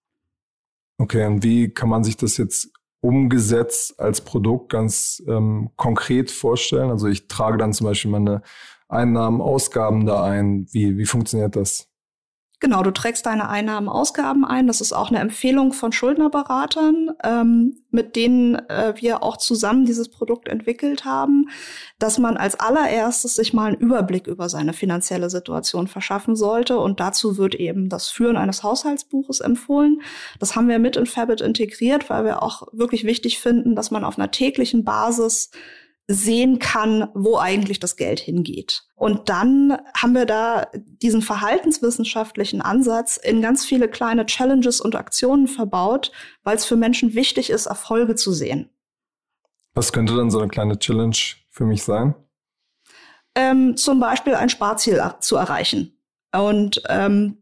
Okay, 0.98 1.24
und 1.24 1.42
wie 1.42 1.70
kann 1.70 1.88
man 1.88 2.04
sich 2.04 2.16
das 2.16 2.36
jetzt 2.36 2.70
umgesetzt 3.00 3.98
als 3.98 4.20
Produkt 4.20 4.70
ganz 4.70 5.22
ähm, 5.26 5.70
konkret 5.76 6.30
vorstellen? 6.30 6.90
Also 6.90 7.08
ich 7.08 7.26
trage 7.26 7.56
dann 7.56 7.72
zum 7.72 7.86
Beispiel 7.86 8.10
meine 8.10 8.42
Einnahmen, 8.88 9.40
Ausgaben 9.40 10.04
da 10.04 10.22
ein. 10.22 10.66
Wie, 10.72 10.98
wie 10.98 11.06
funktioniert 11.06 11.56
das? 11.56 11.89
Genau, 12.62 12.82
du 12.82 12.90
trägst 12.90 13.24
deine 13.24 13.48
Einnahmen, 13.48 13.88
Ausgaben 13.88 14.44
ein. 14.44 14.66
Das 14.66 14.82
ist 14.82 14.92
auch 14.92 15.08
eine 15.08 15.20
Empfehlung 15.20 15.72
von 15.72 15.92
Schuldnerberatern, 15.92 17.08
ähm, 17.24 17.78
mit 17.90 18.16
denen 18.16 18.56
äh, 18.68 18.92
wir 18.98 19.22
auch 19.22 19.38
zusammen 19.38 19.86
dieses 19.86 20.10
Produkt 20.10 20.46
entwickelt 20.46 21.06
haben, 21.06 21.48
dass 21.98 22.18
man 22.18 22.36
als 22.36 22.60
allererstes 22.60 23.34
sich 23.34 23.54
mal 23.54 23.68
einen 23.68 23.80
Überblick 23.80 24.26
über 24.26 24.50
seine 24.50 24.74
finanzielle 24.74 25.30
Situation 25.30 25.88
verschaffen 25.88 26.36
sollte. 26.36 26.78
Und 26.78 27.00
dazu 27.00 27.38
wird 27.38 27.54
eben 27.54 27.88
das 27.88 28.10
Führen 28.10 28.36
eines 28.36 28.62
Haushaltsbuches 28.62 29.40
empfohlen. 29.40 30.02
Das 30.38 30.54
haben 30.54 30.68
wir 30.68 30.78
mit 30.78 30.96
in 30.96 31.06
Fabit 31.06 31.40
integriert, 31.40 32.10
weil 32.10 32.26
wir 32.26 32.42
auch 32.42 32.68
wirklich 32.72 33.04
wichtig 33.04 33.38
finden, 33.38 33.74
dass 33.74 33.90
man 33.90 34.04
auf 34.04 34.18
einer 34.18 34.30
täglichen 34.30 34.84
Basis 34.84 35.50
sehen 36.12 36.58
kann, 36.58 37.08
wo 37.14 37.38
eigentlich 37.38 37.78
das 37.78 37.94
Geld 37.94 38.18
hingeht. 38.18 38.82
Und 38.96 39.28
dann 39.28 39.78
haben 39.96 40.12
wir 40.14 40.26
da 40.26 40.66
diesen 40.74 41.22
verhaltenswissenschaftlichen 41.22 42.60
Ansatz 42.60 43.16
in 43.16 43.40
ganz 43.40 43.64
viele 43.64 43.88
kleine 43.88 44.26
Challenges 44.26 44.80
und 44.80 44.96
Aktionen 44.96 45.46
verbaut, 45.46 46.10
weil 46.42 46.56
es 46.56 46.64
für 46.64 46.74
Menschen 46.74 47.14
wichtig 47.14 47.48
ist, 47.48 47.66
Erfolge 47.66 48.16
zu 48.16 48.32
sehen. 48.32 48.70
Was 49.74 49.92
könnte 49.92 50.16
dann 50.16 50.32
so 50.32 50.40
eine 50.40 50.48
kleine 50.48 50.80
Challenge 50.80 51.16
für 51.48 51.64
mich 51.64 51.84
sein? 51.84 52.16
Ähm, 53.36 53.76
zum 53.76 54.00
Beispiel 54.00 54.34
ein 54.34 54.48
Sparziel 54.48 55.00
zu 55.20 55.36
erreichen. 55.36 55.96
Und 56.32 56.82
ähm, 56.88 57.39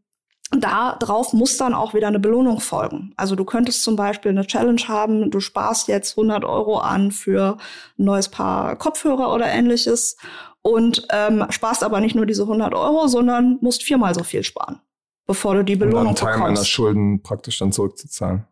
da 0.50 0.96
drauf 0.96 1.32
muss 1.32 1.56
dann 1.56 1.74
auch 1.74 1.92
wieder 1.94 2.08
eine 2.08 2.18
Belohnung 2.18 2.60
folgen. 2.60 3.12
Also 3.16 3.36
du 3.36 3.44
könntest 3.44 3.82
zum 3.82 3.96
Beispiel 3.96 4.30
eine 4.30 4.46
Challenge 4.46 4.80
haben, 4.88 5.30
du 5.30 5.40
sparst 5.40 5.88
jetzt 5.88 6.16
100 6.16 6.44
Euro 6.44 6.78
an 6.78 7.12
für 7.12 7.58
ein 7.98 8.04
neues 8.04 8.28
Paar 8.28 8.76
Kopfhörer 8.76 9.34
oder 9.34 9.46
ähnliches 9.46 10.16
und 10.62 11.06
ähm, 11.10 11.44
sparst 11.50 11.84
aber 11.84 12.00
nicht 12.00 12.14
nur 12.14 12.26
diese 12.26 12.42
100 12.42 12.74
Euro, 12.74 13.08
sondern 13.08 13.58
musst 13.60 13.82
viermal 13.82 14.14
so 14.14 14.24
viel 14.24 14.42
sparen, 14.42 14.80
bevor 15.26 15.54
du 15.54 15.64
die 15.64 15.76
Belohnung 15.76 16.00
um 16.00 16.06
dann 16.06 16.16
Teil 16.16 16.34
bekommst. 16.34 16.54
meiner 16.54 16.64
Schulden 16.64 17.22
praktisch 17.22 17.58
dann 17.58 17.72
zurückzuzahlen. 17.72 18.46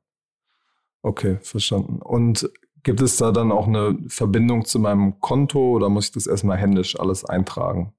Okay, 1.03 1.39
verstanden. 1.41 2.01
Und 2.03 2.51
gibt 2.83 3.01
es 3.01 3.17
da 3.17 3.33
dann 3.33 3.53
auch 3.53 3.67
eine 3.67 3.99
Verbindung 4.09 4.65
zu 4.65 4.79
meinem 4.79 5.19
Konto 5.21 5.73
oder 5.73 5.89
muss 5.89 6.07
ich 6.07 6.13
das 6.13 6.27
erstmal 6.27 6.59
händisch 6.59 6.99
alles 6.99 7.25
eintragen? 7.25 7.95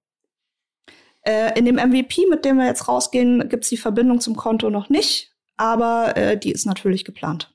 Äh, 1.27 1.60
in 1.60 1.65
dem 1.65 1.75
MVP, 1.75 2.25
mit 2.29 2.46
dem 2.46 2.55
wir 2.55 2.65
jetzt 2.65 2.88
rausgehen, 2.88 3.50
gibt 3.50 3.65
es 3.65 3.69
die 3.69 3.75
Verbindung 3.75 4.22
zum 4.22 4.38
Konto 4.38 4.69
noch 4.69 4.88
nicht, 4.88 5.36
aber 5.57 6.15
äh, 6.15 6.39
die 6.39 6.53
ist 6.53 6.65
natürlich 6.65 7.03
geplant. 7.03 7.53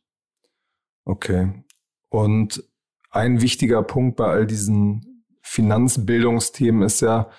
Okay. 1.06 1.64
Und 2.10 2.62
ein 3.10 3.40
wichtiger 3.40 3.82
Punkt 3.82 4.16
bei 4.16 4.26
all 4.26 4.46
diesen 4.46 5.24
Finanzbildungsthemen 5.40 6.82
ist 6.82 7.00
ja, 7.00 7.30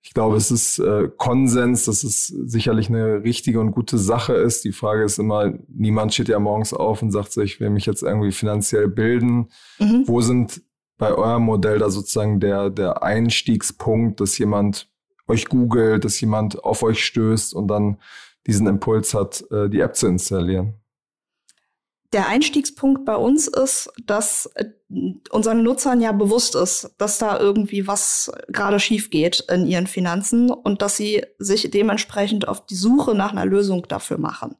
ich 0.00 0.14
glaube, 0.14 0.38
es 0.38 0.50
ist 0.50 0.78
äh, 0.78 1.10
Konsens, 1.18 1.84
dass 1.84 2.02
es 2.02 2.28
sicherlich 2.28 2.88
eine 2.88 3.22
richtige 3.22 3.60
und 3.60 3.72
gute 3.72 3.98
Sache 3.98 4.32
ist. 4.32 4.64
Die 4.64 4.72
Frage 4.72 5.04
ist 5.04 5.18
immer, 5.18 5.52
niemand 5.68 6.14
steht 6.14 6.28
ja 6.28 6.38
morgens 6.38 6.72
auf 6.72 7.02
und 7.02 7.12
sagt 7.12 7.30
sich, 7.30 7.54
ich 7.54 7.60
will 7.60 7.68
mich 7.68 7.84
jetzt 7.84 8.02
irgendwie 8.02 8.32
finanziell 8.32 8.88
bilden. 8.88 9.50
Mhm. 9.78 10.04
Wo 10.06 10.22
sind 10.22 10.62
bei 10.96 11.12
eurem 11.12 11.42
Modell 11.42 11.78
da 11.78 11.90
sozusagen 11.90 12.40
der, 12.40 12.70
der 12.70 13.02
Einstiegspunkt, 13.02 14.18
dass 14.20 14.38
jemand 14.38 14.91
euch 15.28 15.46
googelt, 15.46 16.04
dass 16.04 16.20
jemand 16.20 16.62
auf 16.64 16.82
euch 16.82 17.04
stößt 17.04 17.54
und 17.54 17.68
dann 17.68 17.98
diesen 18.46 18.66
Impuls 18.66 19.14
hat, 19.14 19.44
äh, 19.50 19.68
die 19.68 19.80
App 19.80 19.96
zu 19.96 20.06
installieren? 20.06 20.74
Der 22.12 22.28
Einstiegspunkt 22.28 23.06
bei 23.06 23.16
uns 23.16 23.48
ist, 23.48 23.90
dass 24.04 24.50
äh, 24.54 24.66
unseren 25.30 25.62
Nutzern 25.62 26.02
ja 26.02 26.12
bewusst 26.12 26.54
ist, 26.54 26.94
dass 26.98 27.18
da 27.18 27.40
irgendwie 27.40 27.86
was 27.86 28.30
gerade 28.48 28.78
schief 28.80 29.08
geht 29.08 29.40
in 29.50 29.66
ihren 29.66 29.86
Finanzen 29.86 30.50
und 30.50 30.82
dass 30.82 30.96
sie 30.96 31.24
sich 31.38 31.70
dementsprechend 31.70 32.46
auf 32.46 32.66
die 32.66 32.74
Suche 32.74 33.14
nach 33.14 33.32
einer 33.32 33.46
Lösung 33.46 33.86
dafür 33.88 34.18
machen. 34.18 34.56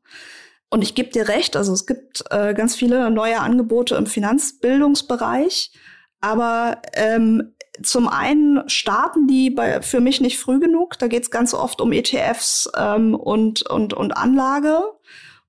Und 0.70 0.80
ich 0.80 0.94
gebe 0.94 1.10
dir 1.10 1.28
recht, 1.28 1.54
also 1.54 1.74
es 1.74 1.84
gibt 1.86 2.24
äh, 2.30 2.54
ganz 2.54 2.74
viele 2.74 3.10
neue 3.10 3.40
Angebote 3.40 3.94
im 3.96 4.06
Finanzbildungsbereich, 4.06 5.72
aber 6.22 6.80
ähm, 6.94 7.52
zum 7.82 8.08
einen 8.08 8.68
starten 8.68 9.26
die 9.26 9.50
bei, 9.50 9.80
für 9.80 10.00
mich 10.00 10.20
nicht 10.20 10.38
früh 10.38 10.60
genug. 10.60 10.98
Da 10.98 11.06
geht 11.06 11.22
es 11.22 11.30
ganz 11.30 11.54
oft 11.54 11.80
um 11.80 11.92
ETFs 11.92 12.70
ähm, 12.76 13.14
und, 13.14 13.62
und, 13.62 13.94
und 13.94 14.16
Anlage. 14.16 14.82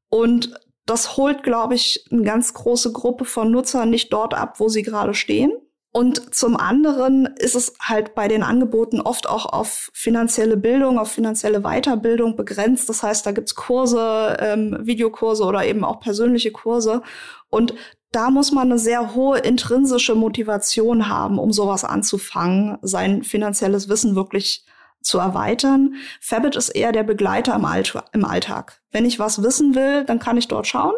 Und 0.10 0.54
das 0.86 1.18
holt, 1.18 1.44
glaube 1.44 1.76
ich, 1.76 2.06
eine 2.12 2.24
ganz 2.24 2.54
große 2.54 2.92
Gruppe 2.92 3.26
von 3.26 3.52
Nutzern 3.52 3.90
nicht 3.90 4.12
dort 4.14 4.34
ab, 4.34 4.60
wo 4.60 4.70
sie 4.70 4.84
gerade 4.84 5.14
stehen. 5.14 5.52
Und 5.96 6.34
zum 6.34 6.58
anderen 6.58 7.28
ist 7.38 7.56
es 7.56 7.76
halt 7.80 8.16
bei 8.16 8.28
den 8.28 8.42
Angeboten 8.42 9.00
oft 9.00 9.30
auch 9.30 9.46
auf 9.46 9.92
finanzielle 9.94 10.58
Bildung, 10.58 10.98
auf 10.98 11.12
finanzielle 11.12 11.62
Weiterbildung 11.62 12.36
begrenzt. 12.36 12.90
Das 12.90 13.04
heißt, 13.04 13.24
da 13.28 13.32
gibt's 13.32 13.54
Kurse, 13.54 14.36
ähm, 14.40 14.76
Videokurse 14.82 15.44
oder 15.44 15.64
eben 15.64 15.84
auch 15.84 16.00
persönliche 16.00 16.52
Kurse. 16.52 17.04
Und 17.52 17.76
da 18.12 18.32
muss 18.32 18.52
man 18.52 18.72
eine 18.72 18.80
sehr 18.80 19.14
hohe 19.14 19.38
intrinsische 19.38 20.16
Motivation 20.16 21.10
haben, 21.10 21.38
um 21.38 21.52
sowas 21.52 21.84
anzufangen, 21.84 22.80
sein 22.82 23.22
finanzielles 23.22 23.88
Wissen 23.88 24.16
wirklich 24.16 24.66
zu 25.04 25.20
erweitern. 25.20 25.96
Fabit 26.20 26.56
ist 26.56 26.70
eher 26.70 26.92
der 26.92 27.04
Begleiter 27.04 27.56
im, 27.56 27.66
Alt 27.66 27.94
im 28.14 28.26
Alltag. 28.26 28.82
Wenn 28.92 29.06
ich 29.06 29.20
was 29.20 29.44
wissen 29.44 29.76
will, 29.76 30.06
dann 30.06 30.20
kann 30.20 30.38
ich 30.38 30.48
dort 30.48 30.68
schauen. 30.68 30.96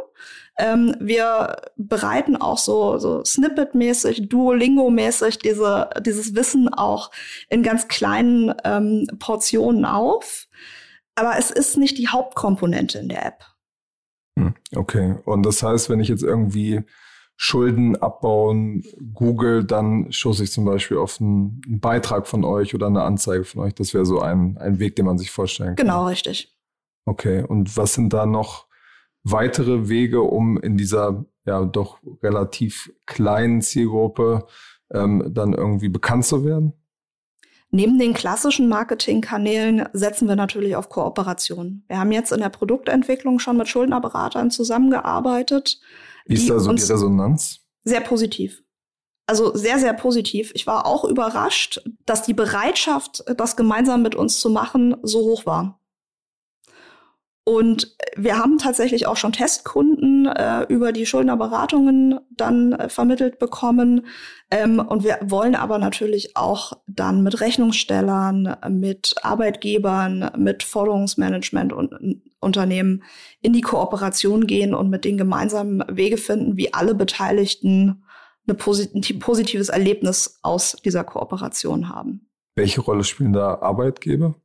Ähm, 0.57 0.95
wir 0.99 1.57
bereiten 1.75 2.37
auch 2.37 2.57
so, 2.57 2.97
so 2.97 3.23
Snippet-mäßig, 3.25 4.29
Duolingo-mäßig 4.29 5.39
diese, 5.39 5.89
dieses 5.99 6.33
Wissen 6.33 6.69
auch 6.73 7.11
in 7.49 7.61
ganz 7.61 7.87
kleinen 7.89 8.53
ähm, 8.63 9.07
Portionen 9.19 9.83
auf. 9.83 10.47
Aber 11.15 11.37
es 11.37 11.51
ist 11.51 11.77
nicht 11.77 11.97
die 11.97 12.07
Hauptkomponente 12.07 12.99
in 12.99 13.09
der 13.09 13.25
App. 13.25 13.45
Hm, 14.37 14.55
okay. 14.75 15.17
Und 15.25 15.45
das 15.45 15.61
heißt, 15.61 15.89
wenn 15.89 15.99
ich 15.99 16.07
jetzt 16.07 16.23
irgendwie 16.23 16.83
Schulden 17.37 17.95
abbauen, 17.97 18.83
Google, 19.13 19.65
dann 19.65 20.11
stoße 20.11 20.43
ich 20.43 20.51
zum 20.51 20.63
Beispiel 20.65 20.97
auf 20.97 21.19
einen, 21.19 21.61
Beitrag 21.67 22.27
von 22.27 22.45
euch 22.45 22.73
oder 22.73 22.87
eine 22.87 23.03
Anzeige 23.03 23.43
von 23.43 23.61
euch. 23.61 23.75
Das 23.75 23.93
wäre 23.93 24.05
so 24.05 24.21
ein, 24.21 24.57
ein 24.57 24.79
Weg, 24.79 24.95
den 24.95 25.05
man 25.05 25.17
sich 25.17 25.31
vorstellen 25.31 25.75
kann. 25.75 25.85
Genau, 25.85 26.07
richtig. 26.07 26.55
Okay, 27.05 27.43
und 27.43 27.75
was 27.77 27.93
sind 27.93 28.13
da 28.13 28.25
noch 28.25 28.67
weitere 29.23 29.89
Wege, 29.89 30.21
um 30.21 30.57
in 30.57 30.77
dieser 30.77 31.25
ja 31.45 31.63
doch 31.65 31.99
relativ 32.23 32.91
kleinen 33.05 33.61
Zielgruppe 33.61 34.47
ähm, 34.91 35.31
dann 35.33 35.53
irgendwie 35.53 35.89
bekannt 35.89 36.25
zu 36.25 36.45
werden? 36.45 36.73
Neben 37.71 37.99
den 37.99 38.13
klassischen 38.13 38.69
Marketingkanälen 38.69 39.89
setzen 39.91 40.27
wir 40.29 40.37
natürlich 40.37 40.75
auf 40.75 40.87
Kooperation. 40.87 41.83
Wir 41.87 41.99
haben 41.99 42.11
jetzt 42.11 42.31
in 42.31 42.39
der 42.39 42.49
Produktentwicklung 42.49 43.39
schon 43.39 43.57
mit 43.57 43.67
Schuldnerberatern 43.67 44.49
zusammengearbeitet. 44.49 45.81
Wie 46.25 46.33
ist 46.33 46.49
da 46.49 46.59
so 46.59 46.73
die 46.73 46.81
Resonanz? 46.81 47.59
Sehr 47.83 48.01
positiv. 48.01 48.63
Also 49.27 49.55
sehr, 49.55 49.79
sehr 49.79 49.93
positiv. 49.93 50.51
Ich 50.53 50.67
war 50.67 50.85
auch 50.85 51.03
überrascht, 51.03 51.81
dass 52.05 52.23
die 52.23 52.33
Bereitschaft, 52.33 53.23
das 53.37 53.55
gemeinsam 53.55 54.01
mit 54.01 54.15
uns 54.15 54.39
zu 54.39 54.49
machen, 54.49 54.97
so 55.01 55.19
hoch 55.19 55.45
war. 55.45 55.79
Und 57.47 57.95
wir 58.15 58.39
haben 58.39 58.57
tatsächlich 58.57 59.05
auch 59.05 59.17
schon 59.17 59.31
Testkunden 59.31 60.25
äh, 60.25 60.63
über 60.63 60.91
die 60.91 61.05
Schuldnerberatungen 61.05 62.19
dann 62.31 62.73
äh, 62.73 62.89
vermittelt 62.89 63.37
bekommen. 63.37 64.07
Ähm, 64.49 64.79
und 64.79 65.03
wir 65.03 65.19
wollen 65.21 65.53
aber 65.53 65.77
natürlich 65.77 66.35
auch 66.35 66.73
dann 66.87 67.21
mit 67.21 67.41
Rechnungsstellern, 67.41 68.57
mit 68.69 69.13
Arbeitgebern, 69.21 70.31
mit 70.37 70.63
Forderungsmanagement 70.63 71.71
und 71.71 72.23
Unternehmen 72.39 73.03
in 73.41 73.53
die 73.53 73.61
Kooperation 73.61 74.47
gehen 74.47 74.73
und 74.73 74.89
mit 74.89 75.05
den 75.05 75.17
gemeinsamen 75.17 75.83
Wege 75.89 76.17
finden, 76.17 76.57
wie 76.57 76.73
alle 76.73 76.95
Beteiligten 76.95 78.03
ein 78.47 78.57
posit 78.57 79.19
positives 79.19 79.69
Erlebnis 79.69 80.39
aus 80.43 80.77
dieser 80.83 81.03
Kooperation 81.03 81.89
haben. 81.89 82.29
Welche 82.55 82.81
Rolle 82.81 83.03
spielen 83.03 83.33
da 83.33 83.55
Arbeitgeber? 83.55 84.35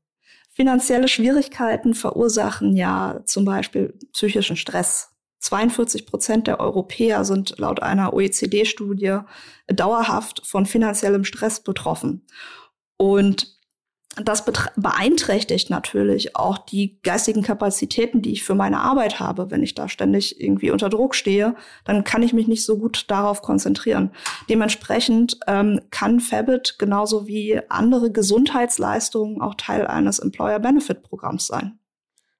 Finanzielle 0.52 1.08
Schwierigkeiten 1.08 1.94
verursachen 1.94 2.76
ja 2.76 3.20
zum 3.24 3.44
Beispiel 3.44 3.98
psychischen 4.12 4.56
Stress. 4.56 5.10
42 5.38 6.06
Prozent 6.06 6.46
der 6.46 6.60
Europäer 6.60 7.24
sind 7.24 7.58
laut 7.58 7.82
einer 7.82 8.12
OECD-Studie 8.12 9.20
dauerhaft 9.68 10.46
von 10.46 10.66
finanziellem 10.66 11.24
Stress 11.24 11.62
betroffen. 11.62 12.26
Und 12.96 13.59
das 14.24 14.44
beeinträchtigt 14.76 15.70
natürlich 15.70 16.36
auch 16.36 16.58
die 16.58 17.00
geistigen 17.02 17.42
Kapazitäten, 17.42 18.22
die 18.22 18.32
ich 18.32 18.44
für 18.44 18.54
meine 18.54 18.80
Arbeit 18.80 19.20
habe. 19.20 19.50
Wenn 19.50 19.62
ich 19.62 19.74
da 19.74 19.88
ständig 19.88 20.40
irgendwie 20.40 20.70
unter 20.70 20.88
Druck 20.88 21.14
stehe, 21.14 21.54
dann 21.84 22.04
kann 22.04 22.22
ich 22.22 22.32
mich 22.32 22.48
nicht 22.48 22.64
so 22.64 22.78
gut 22.78 23.04
darauf 23.08 23.42
konzentrieren. 23.42 24.10
Dementsprechend 24.48 25.38
ähm, 25.46 25.80
kann 25.90 26.20
Fabit 26.20 26.76
genauso 26.78 27.26
wie 27.26 27.60
andere 27.68 28.10
Gesundheitsleistungen 28.10 29.40
auch 29.40 29.54
Teil 29.54 29.86
eines 29.86 30.18
Employer 30.18 30.58
Benefit 30.58 31.02
Programms 31.02 31.46
sein. 31.46 31.78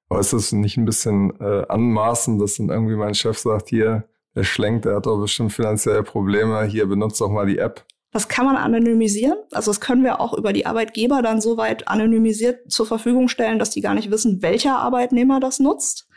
Aber 0.09 0.21
ist 0.21 0.33
das 0.33 0.53
nicht 0.53 0.77
ein 0.77 0.85
bisschen 0.85 1.33
äh, 1.41 1.65
anmaßend, 1.69 2.43
dass 2.43 2.57
dann 2.57 2.69
irgendwie 2.69 2.97
mein 2.97 3.15
Chef 3.15 3.39
sagt, 3.39 3.69
hier, 3.69 4.09
der 4.35 4.43
schlenkt, 4.43 4.85
der 4.85 4.97
hat 4.97 5.07
doch 5.07 5.21
bestimmt 5.21 5.53
finanzielle 5.53 6.03
Probleme, 6.03 6.65
hier 6.65 6.87
benutzt 6.87 7.21
doch 7.21 7.31
mal 7.31 7.47
die 7.47 7.59
App. 7.59 7.85
Das 8.13 8.29
kann 8.29 8.45
man 8.45 8.57
anonymisieren. 8.57 9.39
Also 9.53 9.71
das 9.71 9.81
können 9.81 10.03
wir 10.03 10.21
auch 10.21 10.35
über 10.35 10.53
die 10.53 10.67
Arbeitgeber 10.67 11.23
dann 11.23 11.41
so 11.41 11.57
weit 11.57 11.87
anonymisiert 11.87 12.71
zur 12.71 12.87
Verfügung 12.87 13.29
stellen, 13.29 13.59
dass 13.59 13.71
die 13.71 13.81
gar 13.81 13.95
nicht 13.95 14.11
wissen, 14.11 14.43
welcher 14.43 14.79
Arbeitnehmer 14.79 15.39
das 15.39 15.61
nutzt. 15.61 16.09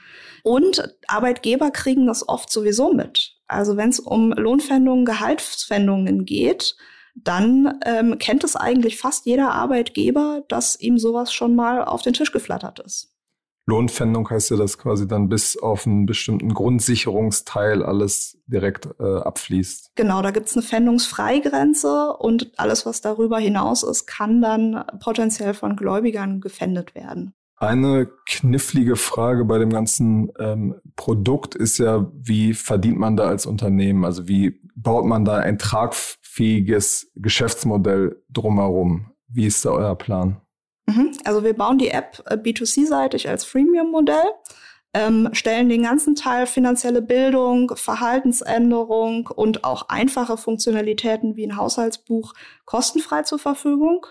Und 0.44 0.96
Arbeitgeber 1.08 1.72
kriegen 1.72 2.08
das 2.08 2.28
oft 2.28 2.52
sowieso 2.52 2.94
mit. 2.94 3.36
Also 3.48 3.78
wenn 3.78 3.90
es 3.90 4.00
um 4.00 4.32
Lohnpfändungen, 4.32 5.06
Gehaltspfändungen 5.06 6.26
geht, 6.26 6.76
dann 7.16 7.80
ähm, 7.86 8.18
kennt 8.18 8.44
es 8.44 8.56
eigentlich 8.56 8.98
fast 8.98 9.26
jeder 9.28 9.52
Arbeitgeber, 9.52 10.44
dass 10.48 10.80
ihm 10.80 10.98
sowas 10.98 11.32
schon 11.32 11.56
mal 11.56 11.84
auf 11.84 12.02
den 12.02 12.14
Tisch 12.14 12.32
geflattert 12.32 12.80
ist. 12.80 13.13
Lohnpfändung 13.66 14.30
heißt 14.30 14.52
ja, 14.52 14.58
dass 14.58 14.78
quasi 14.78 15.08
dann 15.08 15.30
bis 15.30 15.58
auf 15.58 15.88
einen 15.88 16.06
bestimmten 16.06 16.54
Grundsicherungsteil 16.54 17.84
alles 17.84 18.38
direkt 18.46 18.90
äh, 19.00 19.04
abfließt. 19.04 19.92
Genau, 19.96 20.22
da 20.22 20.32
gibt's 20.32 20.56
eine 20.56 20.64
Pfändungsfreigrenze 20.64 22.14
und 22.18 22.52
alles, 22.58 22.86
was 22.86 23.02
darüber 23.02 23.40
hinaus 23.40 23.84
ist, 23.84 24.06
kann 24.06 24.42
dann 24.42 24.84
potenziell 25.00 25.54
von 25.54 25.76
Gläubigern 25.76 26.42
gefändet 26.42 26.94
werden. 26.94 27.34
Eine 27.56 28.10
knifflige 28.26 28.98
Frage 28.98 29.46
bei 29.46 29.58
dem 29.58 29.70
ganzen 29.70 30.34
ähm, 30.38 30.76
Produkt 30.98 31.56
ist 31.56 31.78
ja, 31.78 32.12
wie 32.14 32.54
verdient 32.54 33.00
man 33.00 33.16
da 33.16 33.24
als 33.24 33.46
Unternehmen? 33.46 34.04
Also 34.04 34.28
wie 34.28 34.60
baut 34.76 35.06
man 35.06 35.24
da 35.24 35.38
ein 35.38 35.58
tragfähiges 35.58 37.12
Geschäftsmodell 37.16 38.22
drumherum? 38.30 39.12
Wie 39.30 39.46
ist 39.46 39.64
da 39.64 39.70
euer 39.70 39.96
Plan? 39.96 40.42
Mhm. 40.86 41.14
Also 41.24 41.44
wir 41.44 41.54
bauen 41.54 41.78
die 41.78 41.90
App 41.90 42.24
äh, 42.26 42.36
B2C-seitig 42.36 43.30
als 43.30 43.46
Freemium-Modell, 43.46 44.26
ähm, 44.94 45.30
stellen 45.32 45.70
den 45.70 45.84
ganzen 45.84 46.16
Teil 46.16 46.46
finanzielle 46.46 47.02
Bildung, 47.02 47.76
Verhaltensänderung 47.76 49.28
und 49.28 49.64
auch 49.64 49.90
einfache 49.90 50.38
Funktionalitäten 50.38 51.36
wie 51.36 51.46
ein 51.48 51.58
Haushaltsbuch 51.58 52.34
kostenfrei 52.66 53.24
zur 53.24 53.40
Verfügung. 53.40 54.06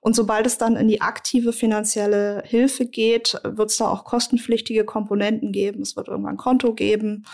Und 0.00 0.16
sobald 0.16 0.46
es 0.46 0.58
dann 0.58 0.76
in 0.76 0.88
die 0.88 1.02
aktive 1.02 1.52
finanzielle 1.52 2.42
Hilfe 2.44 2.86
geht, 2.86 3.38
wird 3.44 3.70
es 3.70 3.76
da 3.76 3.88
auch 3.88 4.04
kostenpflichtige 4.04 4.84
Komponenten 4.84 5.52
geben. 5.52 5.82
Es 5.82 5.94
wird 5.94 6.08
irgendwann 6.08 6.34
ein 6.34 6.38
Konto 6.38 6.74
geben. 6.74 7.24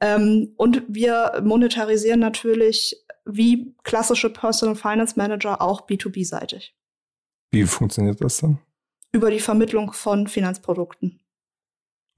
Ähm, 0.00 0.52
und 0.56 0.82
wir 0.88 1.40
monetarisieren 1.44 2.20
natürlich 2.20 3.04
wie 3.24 3.74
klassische 3.84 4.30
Personal 4.30 4.74
Finance 4.74 5.14
Manager 5.16 5.60
auch 5.60 5.86
B2B-seitig. 5.86 6.74
Wie 7.50 7.64
funktioniert 7.64 8.20
das 8.20 8.38
dann? 8.38 8.58
Über 9.12 9.30
die 9.30 9.40
Vermittlung 9.40 9.92
von 9.92 10.26
Finanzprodukten. 10.26 11.20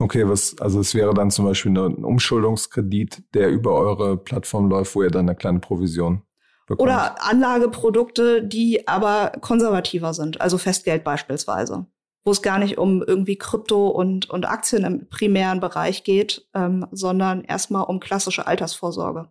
Okay, 0.01 0.27
was, 0.27 0.59
also 0.59 0.81
es 0.81 0.95
wäre 0.95 1.13
dann 1.13 1.31
zum 1.31 1.45
Beispiel 1.45 1.77
ein 1.77 2.05
Umschuldungskredit, 2.05 3.23
der 3.35 3.51
über 3.51 3.75
eure 3.75 4.17
Plattform 4.17 4.69
läuft, 4.69 4.95
wo 4.95 5.03
ihr 5.03 5.11
dann 5.11 5.29
eine 5.29 5.37
kleine 5.37 5.61
Provision 5.61 6.23
bekommt. 6.67 6.89
Oder 6.89 7.23
Anlageprodukte, 7.23 8.43
die 8.43 8.89
aber 8.89 9.33
konservativer 9.43 10.15
sind, 10.15 10.41
also 10.41 10.57
Festgeld 10.57 11.05
beispielsweise, 11.05 11.87
wo 12.25 12.31
es 12.31 12.41
gar 12.41 12.59
nicht 12.59 12.79
um 12.79 13.03
irgendwie 13.03 13.37
Krypto 13.37 13.89
und, 13.89 14.31
und 14.31 14.47
Aktien 14.47 14.85
im 14.85 15.09
primären 15.11 15.61
Bereich 15.61 16.03
geht, 16.03 16.49
ähm, 16.55 16.87
sondern 16.91 17.45
erstmal 17.45 17.85
um 17.85 18.01
klassische 18.01 18.47
Altersvorsorge. 18.47 19.29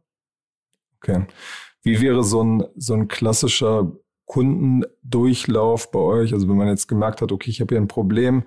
Okay. 0.97 1.25
Wie 1.81 1.99
wäre 1.99 2.23
so 2.23 2.43
ein, 2.43 2.63
so 2.75 2.93
ein 2.93 3.07
klassischer 3.07 3.91
Kundendurchlauf 4.29 5.91
bei 5.91 5.99
euch? 5.99 6.33
Also 6.33 6.47
wenn 6.47 6.55
man 6.55 6.67
jetzt 6.67 6.87
gemerkt 6.87 7.21
hat, 7.21 7.31
okay, 7.31 7.49
ich 7.49 7.61
habe 7.61 7.73
hier 7.73 7.81
ein 7.81 7.87
Problem, 7.87 8.43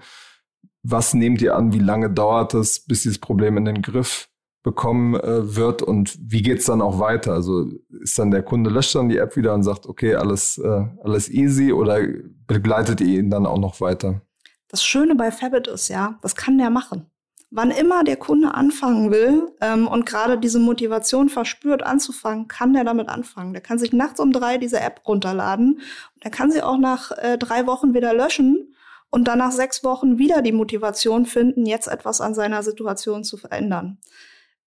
was 0.84 1.12
nehmt 1.12 1.42
ihr 1.42 1.56
an? 1.56 1.72
Wie 1.72 1.80
lange 1.80 2.08
dauert 2.08 2.54
es, 2.54 2.80
bis 2.86 3.02
dieses 3.02 3.18
Problem 3.18 3.56
in 3.56 3.64
den 3.64 3.82
Griff 3.82 4.28
bekommen 4.62 5.16
äh, 5.16 5.56
wird 5.56 5.82
und 5.82 6.16
wie 6.20 6.42
geht's 6.42 6.66
dann 6.66 6.80
auch 6.80 7.00
weiter? 7.00 7.32
Also 7.32 7.66
ist 8.00 8.16
dann 8.16 8.30
der 8.30 8.44
Kunde 8.44 8.70
löscht 8.70 8.94
dann 8.94 9.08
die 9.08 9.18
App 9.18 9.36
wieder 9.36 9.54
und 9.54 9.64
sagt, 9.64 9.86
okay, 9.86 10.14
alles, 10.14 10.56
äh, 10.58 10.84
alles 11.02 11.28
easy 11.28 11.72
oder 11.72 11.98
begleitet 12.46 13.00
ihr 13.00 13.18
ihn 13.18 13.30
dann 13.30 13.44
auch 13.44 13.58
noch 13.58 13.80
weiter? 13.80 14.22
Das 14.68 14.84
Schöne 14.84 15.16
bei 15.16 15.32
Fabit 15.32 15.66
ist 15.66 15.88
ja, 15.88 16.18
das 16.22 16.36
kann 16.36 16.58
der 16.58 16.70
machen 16.70 17.11
wann 17.54 17.70
immer 17.70 18.02
der 18.02 18.16
Kunde 18.16 18.54
anfangen 18.54 19.10
will 19.10 19.52
ähm, 19.60 19.86
und 19.86 20.06
gerade 20.06 20.38
diese 20.38 20.58
Motivation 20.58 21.28
verspürt 21.28 21.82
anzufangen, 21.82 22.48
kann 22.48 22.72
der 22.72 22.82
damit 22.82 23.08
anfangen. 23.08 23.52
Der 23.52 23.62
kann 23.62 23.78
sich 23.78 23.92
nachts 23.92 24.18
um 24.20 24.32
drei 24.32 24.56
diese 24.56 24.80
App 24.80 25.02
runterladen 25.06 25.74
und 25.74 26.24
er 26.24 26.30
kann 26.30 26.50
sie 26.50 26.62
auch 26.62 26.78
nach 26.78 27.12
äh, 27.18 27.36
drei 27.36 27.66
Wochen 27.66 27.92
wieder 27.94 28.14
löschen 28.14 28.74
und 29.10 29.28
dann 29.28 29.38
nach 29.38 29.52
sechs 29.52 29.84
Wochen 29.84 30.16
wieder 30.16 30.40
die 30.40 30.52
Motivation 30.52 31.26
finden, 31.26 31.66
jetzt 31.66 31.88
etwas 31.88 32.22
an 32.22 32.34
seiner 32.34 32.62
Situation 32.62 33.22
zu 33.22 33.36
verändern. 33.36 33.98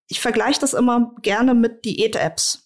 Ich 0.06 0.20
vergleiche 0.20 0.60
das 0.60 0.72
immer 0.72 1.12
gerne 1.22 1.54
mit 1.54 1.84
Diät-Apps. 1.84 2.65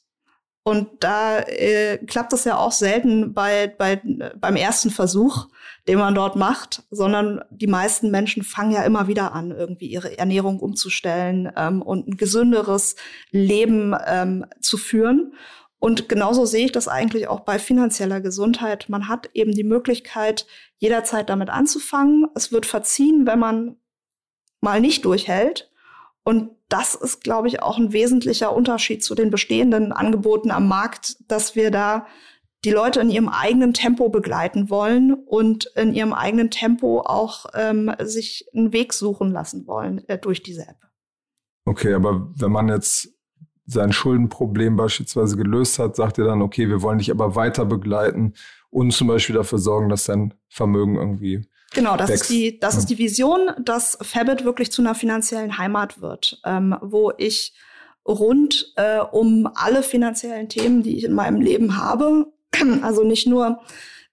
Und 0.62 0.88
da 1.00 1.38
äh, 1.38 1.98
klappt 2.06 2.34
es 2.34 2.44
ja 2.44 2.58
auch 2.58 2.72
selten 2.72 3.32
bei, 3.32 3.66
bei, 3.66 4.00
beim 4.38 4.56
ersten 4.56 4.90
Versuch, 4.90 5.48
den 5.88 5.98
man 5.98 6.14
dort 6.14 6.36
macht, 6.36 6.82
sondern 6.90 7.42
die 7.50 7.66
meisten 7.66 8.10
Menschen 8.10 8.42
fangen 8.42 8.72
ja 8.72 8.82
immer 8.82 9.08
wieder 9.08 9.32
an, 9.32 9.52
irgendwie 9.52 9.86
ihre 9.86 10.18
Ernährung 10.18 10.60
umzustellen 10.60 11.50
ähm, 11.56 11.80
und 11.80 12.08
ein 12.08 12.16
gesünderes 12.18 12.96
Leben 13.30 13.96
ähm, 14.06 14.44
zu 14.60 14.76
führen. 14.76 15.32
Und 15.78 16.10
genauso 16.10 16.44
sehe 16.44 16.66
ich 16.66 16.72
das 16.72 16.88
eigentlich 16.88 17.26
auch 17.28 17.40
bei 17.40 17.58
finanzieller 17.58 18.20
Gesundheit. 18.20 18.90
Man 18.90 19.08
hat 19.08 19.30
eben 19.32 19.52
die 19.52 19.64
Möglichkeit, 19.64 20.46
jederzeit 20.76 21.30
damit 21.30 21.48
anzufangen. 21.48 22.26
Es 22.34 22.52
wird 22.52 22.66
verziehen, 22.66 23.26
wenn 23.26 23.38
man 23.38 23.76
mal 24.60 24.82
nicht 24.82 25.06
durchhält. 25.06 25.70
Und 26.22 26.50
das 26.70 26.94
ist, 26.94 27.22
glaube 27.22 27.48
ich, 27.48 27.62
auch 27.62 27.76
ein 27.76 27.92
wesentlicher 27.92 28.54
Unterschied 28.54 29.04
zu 29.04 29.14
den 29.14 29.30
bestehenden 29.30 29.92
Angeboten 29.92 30.50
am 30.50 30.68
Markt, 30.68 31.16
dass 31.28 31.56
wir 31.56 31.70
da 31.70 32.06
die 32.64 32.70
Leute 32.70 33.00
in 33.00 33.10
ihrem 33.10 33.28
eigenen 33.28 33.74
Tempo 33.74 34.08
begleiten 34.08 34.70
wollen 34.70 35.14
und 35.14 35.64
in 35.76 35.94
ihrem 35.94 36.12
eigenen 36.12 36.50
Tempo 36.50 37.00
auch 37.00 37.46
ähm, 37.54 37.90
sich 38.00 38.46
einen 38.54 38.72
Weg 38.72 38.92
suchen 38.92 39.30
lassen 39.30 39.66
wollen 39.66 40.06
äh, 40.08 40.18
durch 40.18 40.42
diese 40.42 40.62
App. 40.62 40.76
Okay, 41.64 41.94
aber 41.94 42.30
wenn 42.34 42.52
man 42.52 42.68
jetzt 42.68 43.08
sein 43.66 43.92
Schuldenproblem 43.92 44.76
beispielsweise 44.76 45.36
gelöst 45.36 45.78
hat, 45.78 45.96
sagt 45.96 46.18
ihr 46.18 46.24
dann, 46.24 46.42
okay, 46.42 46.68
wir 46.68 46.82
wollen 46.82 46.98
dich 46.98 47.10
aber 47.10 47.34
weiter 47.34 47.64
begleiten 47.64 48.34
und 48.68 48.92
zum 48.92 49.08
Beispiel 49.08 49.36
dafür 49.36 49.58
sorgen, 49.58 49.88
dass 49.88 50.04
dein 50.04 50.34
Vermögen 50.48 50.96
irgendwie 50.96 51.48
Genau, 51.72 51.96
das, 51.96 52.10
ist 52.10 52.30
die, 52.30 52.58
das 52.58 52.76
ist 52.76 52.86
die 52.86 52.98
Vision, 52.98 53.50
dass 53.62 53.96
Fabit 54.02 54.44
wirklich 54.44 54.72
zu 54.72 54.82
einer 54.82 54.94
finanziellen 54.94 55.56
Heimat 55.56 56.00
wird, 56.00 56.40
ähm, 56.44 56.76
wo 56.80 57.12
ich 57.16 57.54
rund 58.06 58.72
äh, 58.76 58.98
um 58.98 59.48
alle 59.54 59.82
finanziellen 59.82 60.48
Themen, 60.48 60.82
die 60.82 60.96
ich 60.96 61.04
in 61.04 61.12
meinem 61.12 61.40
Leben 61.40 61.76
habe, 61.76 62.26
also 62.82 63.04
nicht 63.04 63.28
nur 63.28 63.60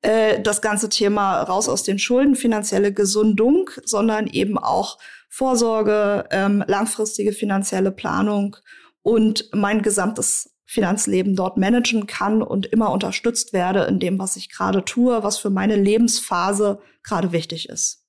äh, 0.02 0.40
das 0.42 0.62
ganze 0.62 0.90
Thema 0.90 1.42
raus 1.42 1.68
aus 1.68 1.84
den 1.84 1.98
Schulden, 1.98 2.36
finanzielle 2.36 2.94
Gesundung, 2.94 3.70
sondern 3.84 4.28
eben 4.28 4.60
auch 4.60 5.00
Vorsorge, 5.30 6.26
ähm, 6.32 6.64
langfristige 6.68 7.34
finanzielle 7.34 7.92
Planung 7.92 8.56
und 9.02 9.50
mein 9.54 9.82
gesamtes 9.82 10.57
Finanzleben 10.70 11.36
dort 11.36 11.58
managen 11.58 12.08
kann 12.08 12.44
und 12.44 12.66
immer 12.66 12.92
unterstützt 12.92 13.54
werde 13.54 13.84
in 13.86 14.00
dem, 14.00 14.20
was 14.20 14.36
ich 14.36 14.52
gerade 14.52 14.84
tue, 14.84 15.24
was 15.24 15.38
für 15.38 15.50
meine 15.50 15.78
Lebensphase 15.78 16.80
gerade 17.04 17.32
wichtig 17.32 17.70
ist. 17.70 18.06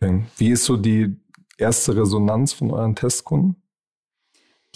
Okay. 0.00 0.24
Wie 0.38 0.50
ist 0.50 0.64
so 0.64 0.76
die 0.76 1.20
erste 1.58 1.96
Resonanz 1.96 2.52
von 2.52 2.70
euren 2.70 2.94
Testkunden? 2.94 3.60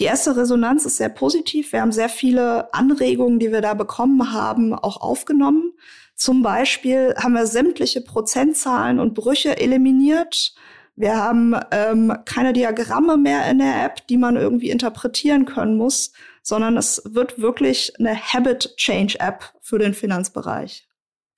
Die 0.00 0.05
erste 0.05 0.37
Resonanz 0.37 0.85
ist 0.87 0.96
sehr 0.96 1.09
positiv. 1.09 1.72
Wir 1.72 1.83
haben 1.83 1.92
sehr 1.92 2.09
viele 2.09 2.74
Anregungen, 2.74 3.38
die 3.38 3.53
wir 3.53 3.61
da 3.61 3.74
bekommen 3.74 4.33
haben, 4.33 4.74
auch 4.74 5.00
aufgenommen. 5.00 5.72
Zum 6.16 6.42
Beispiel 6.42 7.14
haben 7.16 7.35
wir 7.35 7.46
sämtliche 7.46 8.00
Prozentzahlen 8.00 8.98
und 8.98 9.14
Brüche 9.14 9.57
eliminiert. 9.57 10.55
Wir 10.96 11.16
haben 11.16 11.55
ähm, 11.70 12.12
keine 12.24 12.53
Diagramme 12.53 13.16
mehr 13.16 13.48
in 13.48 13.59
der 13.59 13.85
App, 13.85 14.07
die 14.09 14.16
man 14.16 14.37
irgendwie 14.37 14.70
interpretieren 14.70 15.44
können 15.44 15.77
muss, 15.77 16.12
sondern 16.44 16.76
es 16.76 17.02
wird 17.04 17.40
wirklich 17.40 17.92
eine 17.98 18.14
Habit 18.14 18.76
Change 18.76 19.18
App 19.18 19.52
für 19.61 19.80
den 19.80 19.94
Finanzbereich. 19.94 20.87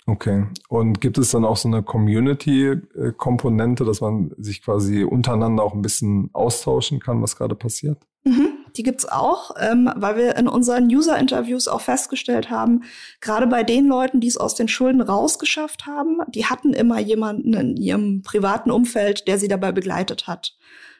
Okay. 0.08 0.46
Und 0.68 1.00
gibt 1.00 1.18
es 1.18 1.30
dann 1.30 1.44
auch 1.44 1.56
so 1.56 1.68
eine 1.68 1.82
Community-Komponente, 1.82 3.84
dass 3.84 4.00
man 4.00 4.32
sich 4.36 4.62
quasi 4.62 5.02
untereinander 5.04 5.64
auch 5.64 5.74
ein 5.74 5.82
bisschen 5.82 6.30
austauschen 6.32 7.00
kann, 7.00 7.22
was 7.22 7.36
gerade 7.36 7.56
passiert? 7.56 7.98
Mhm, 8.22 8.50
die 8.76 8.82
gibt's 8.82 9.06
auch, 9.06 9.52
ähm, 9.60 9.90
weil 9.96 10.16
wir 10.16 10.36
in 10.36 10.48
unseren 10.48 10.86
User-Interviews 10.86 11.68
auch 11.68 11.80
festgestellt 11.80 12.50
haben, 12.50 12.82
gerade 13.20 13.46
bei 13.46 13.62
den 13.62 13.86
Leuten, 13.86 14.20
die 14.20 14.28
es 14.28 14.36
aus 14.36 14.54
den 14.54 14.68
Schulden 14.68 15.00
rausgeschafft 15.00 15.86
haben, 15.86 16.18
die 16.28 16.46
hatten 16.46 16.72
immer 16.72 16.98
jemanden 16.98 17.54
in 17.54 17.76
ihrem 17.76 18.22
privaten 18.22 18.72
Umfeld, 18.72 19.28
der 19.28 19.38
sie 19.38 19.48
dabei 19.48 19.72
begleitet 19.72 20.26
hat. 20.26 20.56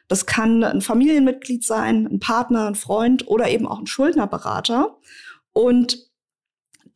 Das 0.07 0.25
kann 0.25 0.63
ein 0.63 0.81
Familienmitglied 0.81 1.65
sein, 1.65 2.07
ein 2.07 2.19
Partner, 2.19 2.67
ein 2.67 2.75
Freund 2.75 3.27
oder 3.27 3.49
eben 3.49 3.67
auch 3.67 3.79
ein 3.79 3.87
Schuldnerberater. 3.87 4.97
Und 5.53 6.07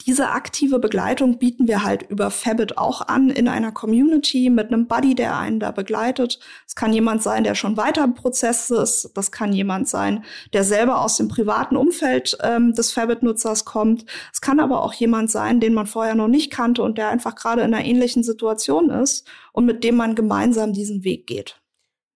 diese 0.07 0.29
aktive 0.29 0.79
Begleitung 0.79 1.37
bieten 1.37 1.67
wir 1.67 1.83
halt 1.83 2.09
über 2.09 2.31
Fabit 2.31 2.77
auch 2.77 3.01
an 3.07 3.29
in 3.29 3.47
einer 3.47 3.71
Community 3.71 4.49
mit 4.49 4.67
einem 4.67 4.87
Buddy, 4.87 5.15
der 5.15 5.37
einen 5.37 5.59
da 5.59 5.71
begleitet. 5.71 6.39
Es 6.67 6.75
kann 6.75 6.93
jemand 6.93 7.21
sein, 7.21 7.43
der 7.43 7.55
schon 7.55 7.77
weiter 7.77 8.03
im 8.03 8.15
Prozess 8.15 8.69
ist. 8.71 9.11
Das 9.13 9.31
kann 9.31 9.53
jemand 9.53 9.87
sein, 9.87 10.23
der 10.53 10.63
selber 10.63 11.01
aus 11.01 11.17
dem 11.17 11.27
privaten 11.27 11.77
Umfeld 11.77 12.37
ähm, 12.41 12.73
des 12.73 12.91
Fabit-Nutzers 12.91 13.65
kommt. 13.65 14.05
Es 14.33 14.41
kann 14.41 14.59
aber 14.59 14.83
auch 14.83 14.93
jemand 14.93 15.29
sein, 15.29 15.59
den 15.59 15.73
man 15.73 15.85
vorher 15.85 16.15
noch 16.15 16.27
nicht 16.27 16.51
kannte 16.51 16.81
und 16.81 16.97
der 16.97 17.09
einfach 17.09 17.35
gerade 17.35 17.61
in 17.61 17.73
einer 17.73 17.85
ähnlichen 17.85 18.23
Situation 18.23 18.89
ist 18.89 19.27
und 19.51 19.65
mit 19.65 19.83
dem 19.83 19.95
man 19.95 20.15
gemeinsam 20.15 20.73
diesen 20.73 21.03
Weg 21.03 21.27
geht. 21.27 21.60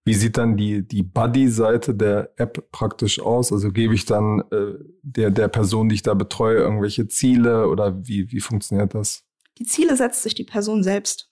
Wie 0.06 0.14
sieht 0.14 0.38
dann 0.38 0.56
die, 0.56 0.86
die 0.86 1.02
Buddy-Seite 1.02 1.92
der 1.92 2.30
App 2.36 2.70
praktisch 2.70 3.18
aus? 3.18 3.52
Also 3.52 3.72
gebe 3.72 3.92
ich 3.92 4.04
dann 4.04 4.44
äh, 4.52 4.74
der, 5.02 5.32
der 5.32 5.48
Person, 5.48 5.88
die 5.88 5.96
ich 5.96 6.02
da 6.02 6.14
betreue, 6.14 6.58
irgendwelche 6.58 7.08
Ziele 7.08 7.68
oder 7.68 8.06
wie, 8.06 8.30
wie 8.30 8.38
funktioniert 8.38 8.94
das? 8.94 9.24
Die 9.58 9.64
Ziele 9.64 9.96
setzt 9.96 10.22
sich 10.22 10.36
die 10.36 10.44
Person 10.44 10.84
selbst. 10.84 11.28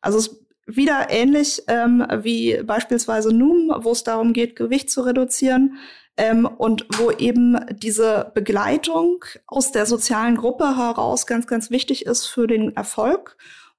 Also 0.00 0.18
es 0.18 0.44
wieder 0.66 1.06
ähnlich 1.08 1.62
ähm, 1.68 2.04
wie 2.22 2.60
beispielsweise 2.64 3.32
Noom, 3.32 3.72
wo 3.78 3.92
es 3.92 4.02
darum 4.02 4.32
geht, 4.32 4.56
Gewicht 4.56 4.90
zu 4.90 5.02
reduzieren. 5.02 5.78
Ähm, 6.16 6.46
und 6.46 6.84
wo 6.98 7.12
eben 7.12 7.56
diese 7.76 8.32
Begleitung 8.34 9.24
aus 9.46 9.70
der 9.70 9.86
sozialen 9.86 10.36
Gruppe 10.36 10.76
heraus 10.76 11.26
ganz, 11.26 11.46
ganz 11.46 11.70
wichtig 11.70 12.06
ist 12.06 12.26
für 12.26 12.48
den 12.48 12.74
Erfolg 12.74 13.36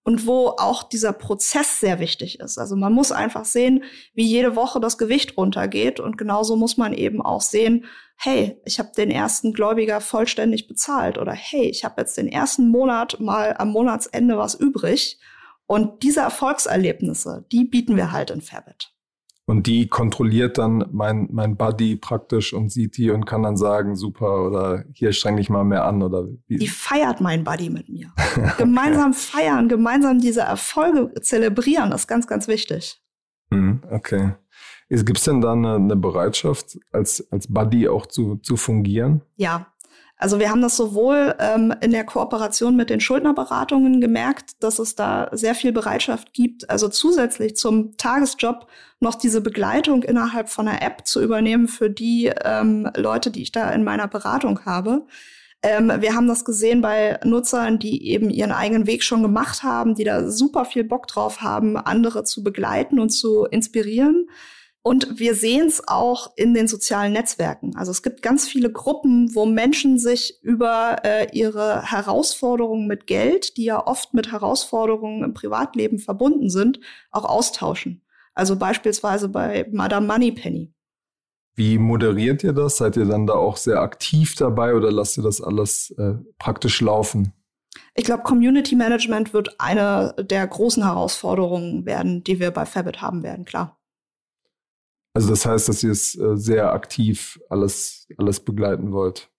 und 0.08 0.26
wo 0.26 0.56
auch 0.58 0.84
dieser 0.84 1.12
Prozess 1.12 1.82
sehr 1.82 2.00
wichtig 2.00 2.39
ist. 2.39 2.58
Also 2.58 2.78
man 2.78 2.93
muss 2.93 3.12
einfach 3.12 3.43
sehen, 3.43 3.84
wie 4.13 4.24
jede 4.24 4.56
Woche 4.56 4.80
das 4.80 4.98
Gewicht 4.98 5.36
runtergeht 5.36 6.00
und 6.00 6.17
genauso 6.17 6.56
muss 6.56 6.78
man 6.78 6.93
eben 6.93 7.22
auch 7.22 7.41
sehen, 7.41 7.84
hey, 8.15 8.58
ich 8.63 8.80
habe 8.80 8.91
den 8.96 9.12
ersten 9.12 9.52
Gläubiger 9.52 10.00
vollständig 10.00 10.70
bezahlt 10.70 11.17
oder 11.17 11.34
hey, 11.34 11.65
ich 11.65 11.84
habe 11.84 12.00
jetzt 12.00 12.15
den 12.15 12.30
ersten 12.30 12.70
Monat 12.70 13.20
mal 13.20 13.54
am 13.58 13.72
Monatsende 13.72 14.38
was 14.38 14.56
übrig 14.56 15.20
und 15.65 16.04
diese 16.04 16.22
Erfolgserlebnisse, 16.22 17.46
die 17.52 17.65
bieten 17.65 17.98
wir 17.98 18.13
halt 18.13 18.32
in 18.32 18.39
Fabit. 18.39 18.93
Und 19.50 19.66
die 19.66 19.88
kontrolliert 19.88 20.58
dann 20.58 20.86
mein, 20.92 21.30
mein 21.32 21.56
Buddy 21.56 21.96
praktisch 21.96 22.54
und 22.54 22.70
sieht 22.70 22.98
die 22.98 23.12
und 23.12 23.26
kann 23.26 23.44
dann 23.44 23.56
sagen, 23.56 23.96
super, 23.96 24.46
oder 24.46 24.84
hier 24.92 25.14
streng 25.14 25.38
dich 25.38 25.50
mal 25.50 25.64
mehr 25.64 25.86
an 25.86 26.04
oder 26.04 26.28
wie. 26.48 26.58
Die 26.58 26.68
feiert 26.68 27.22
mein 27.22 27.46
Buddy 27.46 27.70
mit 27.70 27.88
mir. 27.88 28.12
okay. 28.36 28.52
Gemeinsam 28.58 29.14
feiern, 29.14 29.70
gemeinsam 29.70 30.20
diese 30.20 30.42
Erfolge 30.42 31.14
zelebrieren, 31.22 31.94
ist 31.94 32.08
ganz, 32.08 32.28
ganz 32.28 32.50
wichtig. 32.50 33.02
Mhm, 33.50 33.84
okay. 33.90 34.34
Gibt 34.90 35.18
es 35.18 35.24
denn 35.24 35.40
da 35.40 35.54
eine, 35.54 35.76
eine 35.76 35.96
Bereitschaft, 35.96 36.78
als, 36.92 37.26
als 37.32 37.48
Buddy 37.48 37.88
auch 37.88 38.06
zu, 38.06 38.36
zu 38.38 38.58
fungieren? 38.58 39.22
Ja, 39.38 39.68
also 40.18 40.40
wir 40.40 40.50
haben 40.50 40.62
das 40.62 40.76
sowohl 40.76 41.36
ähm, 41.40 41.74
in 41.82 41.92
der 41.92 42.04
Kooperation 42.04 42.76
mit 42.76 42.90
den 42.90 43.00
Schuldnerberatungen 43.00 44.02
gemerkt, 44.02 44.64
dass 44.64 44.80
es 44.80 44.96
da 44.96 45.30
sehr 45.32 45.54
viel 45.54 45.72
Bereitschaft 45.72 46.34
gibt, 46.34 46.70
also 46.70 46.90
zusätzlich 46.90 47.56
zum 47.56 47.98
Tagesjob 47.98 48.68
noch 49.00 49.14
diese 49.14 49.42
Begleitung 49.42 50.02
innerhalb 50.02 50.50
von 50.50 50.68
einer 50.68 50.82
App 50.82 51.06
zu 51.06 51.22
übernehmen 51.22 51.68
für 51.68 51.92
die 51.92 52.32
ähm, 52.44 52.90
Leute, 52.96 53.30
die 53.30 53.44
ich 53.44 53.52
da 53.52 53.70
in 53.72 53.84
meiner 53.84 54.08
Beratung 54.08 54.66
habe. 54.66 55.06
Ähm, 55.62 55.92
wir 56.00 56.16
haben 56.16 56.28
das 56.28 56.46
gesehen 56.46 56.82
bei 56.82 57.20
Nutzern, 57.24 57.78
die 57.78 58.10
eben 58.10 58.32
ihren 58.32 58.52
eigenen 58.52 58.88
Weg 58.88 59.04
schon 59.04 59.22
gemacht 59.22 59.62
haben, 59.62 59.94
die 59.94 60.04
da 60.04 60.30
super 60.30 60.66
viel 60.66 60.84
Bock 60.84 61.08
drauf 61.08 61.42
haben, 61.42 61.78
andere 61.78 62.24
zu 62.24 62.44
begleiten 62.44 63.00
und 63.00 63.10
zu 63.10 63.46
inspirieren. 63.46 64.30
Und 64.88 65.19
wir 65.19 65.36
sehen 65.36 65.67
es 65.67 65.86
auch 65.86 66.32
in 66.38 66.54
den 66.54 66.69
sozialen 66.69 67.12
Netzwerken. 67.12 67.76
Also 67.76 67.91
es 67.91 68.04
gibt 68.04 68.21
ganz 68.21 68.47
viele 68.47 68.71
Gruppen, 68.71 69.36
wo 69.36 69.45
Menschen 69.45 70.00
sich 70.00 70.41
über 70.41 71.02
äh, 71.04 71.28
ihre 71.34 71.82
Herausforderungen 71.82 72.88
mit 72.88 73.06
Geld, 73.06 73.58
die 73.58 73.65
ja 73.65 73.86
oft 73.86 74.13
mit 74.13 74.32
Herausforderungen 74.32 75.26
im 75.26 75.34
Privatleben 75.34 76.00
verbunden 76.00 76.50
sind, 76.50 76.80
auch 77.12 77.26
austauschen. 77.26 78.02
Also 78.34 78.56
beispielsweise 78.56 79.28
bei 79.28 79.67
Madame 79.73 80.08
Moneypenny. 80.08 80.73
Wie 81.56 81.80
moderiert 81.80 82.45
ihr 82.45 82.54
das? 82.54 82.78
Seid 82.78 82.95
ihr 82.95 83.08
dann 83.08 83.28
da 83.28 83.34
auch 83.34 83.58
sehr 83.58 83.82
aktiv 83.82 84.36
dabei 84.36 84.73
oder 84.73 84.89
lasst 84.89 85.17
ihr 85.17 85.23
das 85.23 85.41
alles 85.41 85.93
äh, 85.97 86.13
praktisch 86.39 86.80
laufen? 86.80 87.34
Ich 87.93 88.06
glaube, 88.06 88.23
Community 88.23 88.78
Management 88.78 89.34
wird 89.34 89.60
eine 89.60 90.15
der 90.17 90.47
großen 90.47 90.86
Herausforderungen 90.86 91.86
werden, 91.86 92.23
die 92.23 92.39
wir 92.39 92.52
bei 92.52 92.65
Fabit 92.65 93.02
haben 93.02 93.21
werden, 93.21 93.43
klar. 93.43 93.78
Also 95.18 95.32
das 95.32 95.48
heißt, 95.48 95.68
dass 95.68 95.84
ihr 95.84 95.90
es 95.90 96.14
äh, 96.14 96.38
sehr 96.38 96.74
aktiv 96.74 97.40
alles, 97.50 98.08
alles 98.20 98.40
begleiten 98.40 98.92
wollt. 98.92 99.32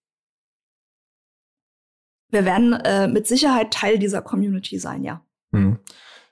Wir 2.31 2.43
werden 2.43 2.73
äh, 2.73 3.07
mit 3.07 3.27
Sicherheit 3.27 3.71
Teil 3.71 3.97
dieser 3.97 4.21
Community 4.21 4.77
sein, 4.77 5.05
ja. 5.05 5.25
Hm. 5.53 5.79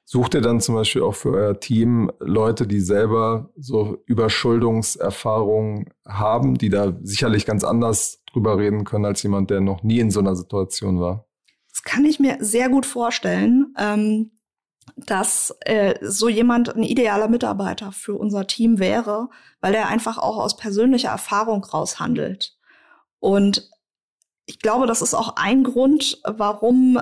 Sucht 0.04 0.34
ihr 0.34 0.42
dann 0.42 0.60
zum 0.60 0.76
Beispiel 0.76 1.02
auch 1.02 1.16
für 1.16 1.32
euer 1.32 1.58
Team 1.62 2.12
Leute, 2.20 2.68
die 2.68 2.82
selber 2.82 3.50
so 3.56 4.04
Überschuldungserfahrungen 4.06 5.94
haben, 6.06 6.58
die 6.58 6.68
da 6.68 6.98
sicherlich 7.02 7.46
ganz 7.46 7.64
anders 7.64 8.22
drüber 8.30 8.58
reden 8.58 8.84
können 8.84 9.06
als 9.06 9.24
jemand, 9.24 9.50
der 9.50 9.62
noch 9.62 9.82
nie 9.82 10.00
in 10.00 10.12
so 10.12 10.20
einer 10.20 10.36
Situation 10.36 11.00
war? 11.00 11.26
Das 11.70 11.84
kann 11.84 12.04
ich 12.04 12.20
mir 12.20 12.36
sehr 12.42 12.68
gut 12.68 12.86
vorstellen. 12.86 13.74
Ähm, 13.80 14.32
dass 14.96 15.56
äh, 15.62 15.96
so 16.02 16.30
jemand 16.30 16.76
ein 16.76 16.84
idealer 16.84 17.28
Mitarbeiter 17.28 17.92
für 17.92 18.16
unser 18.16 18.48
Team 18.48 18.80
wäre, 18.80 19.30
weil 19.62 19.74
er 19.74 19.88
einfach 19.90 20.18
auch 20.18 20.38
aus 20.38 20.58
persönlicher 20.58 21.10
Erfahrung 21.10 21.64
raushandelt. 21.64 22.56
Und 23.20 23.70
ich 24.46 24.60
glaube, 24.60 24.88
das 24.88 25.02
ist 25.02 25.14
auch 25.14 25.36
ein 25.36 25.64
Grund, 25.64 26.22
warum 26.24 27.00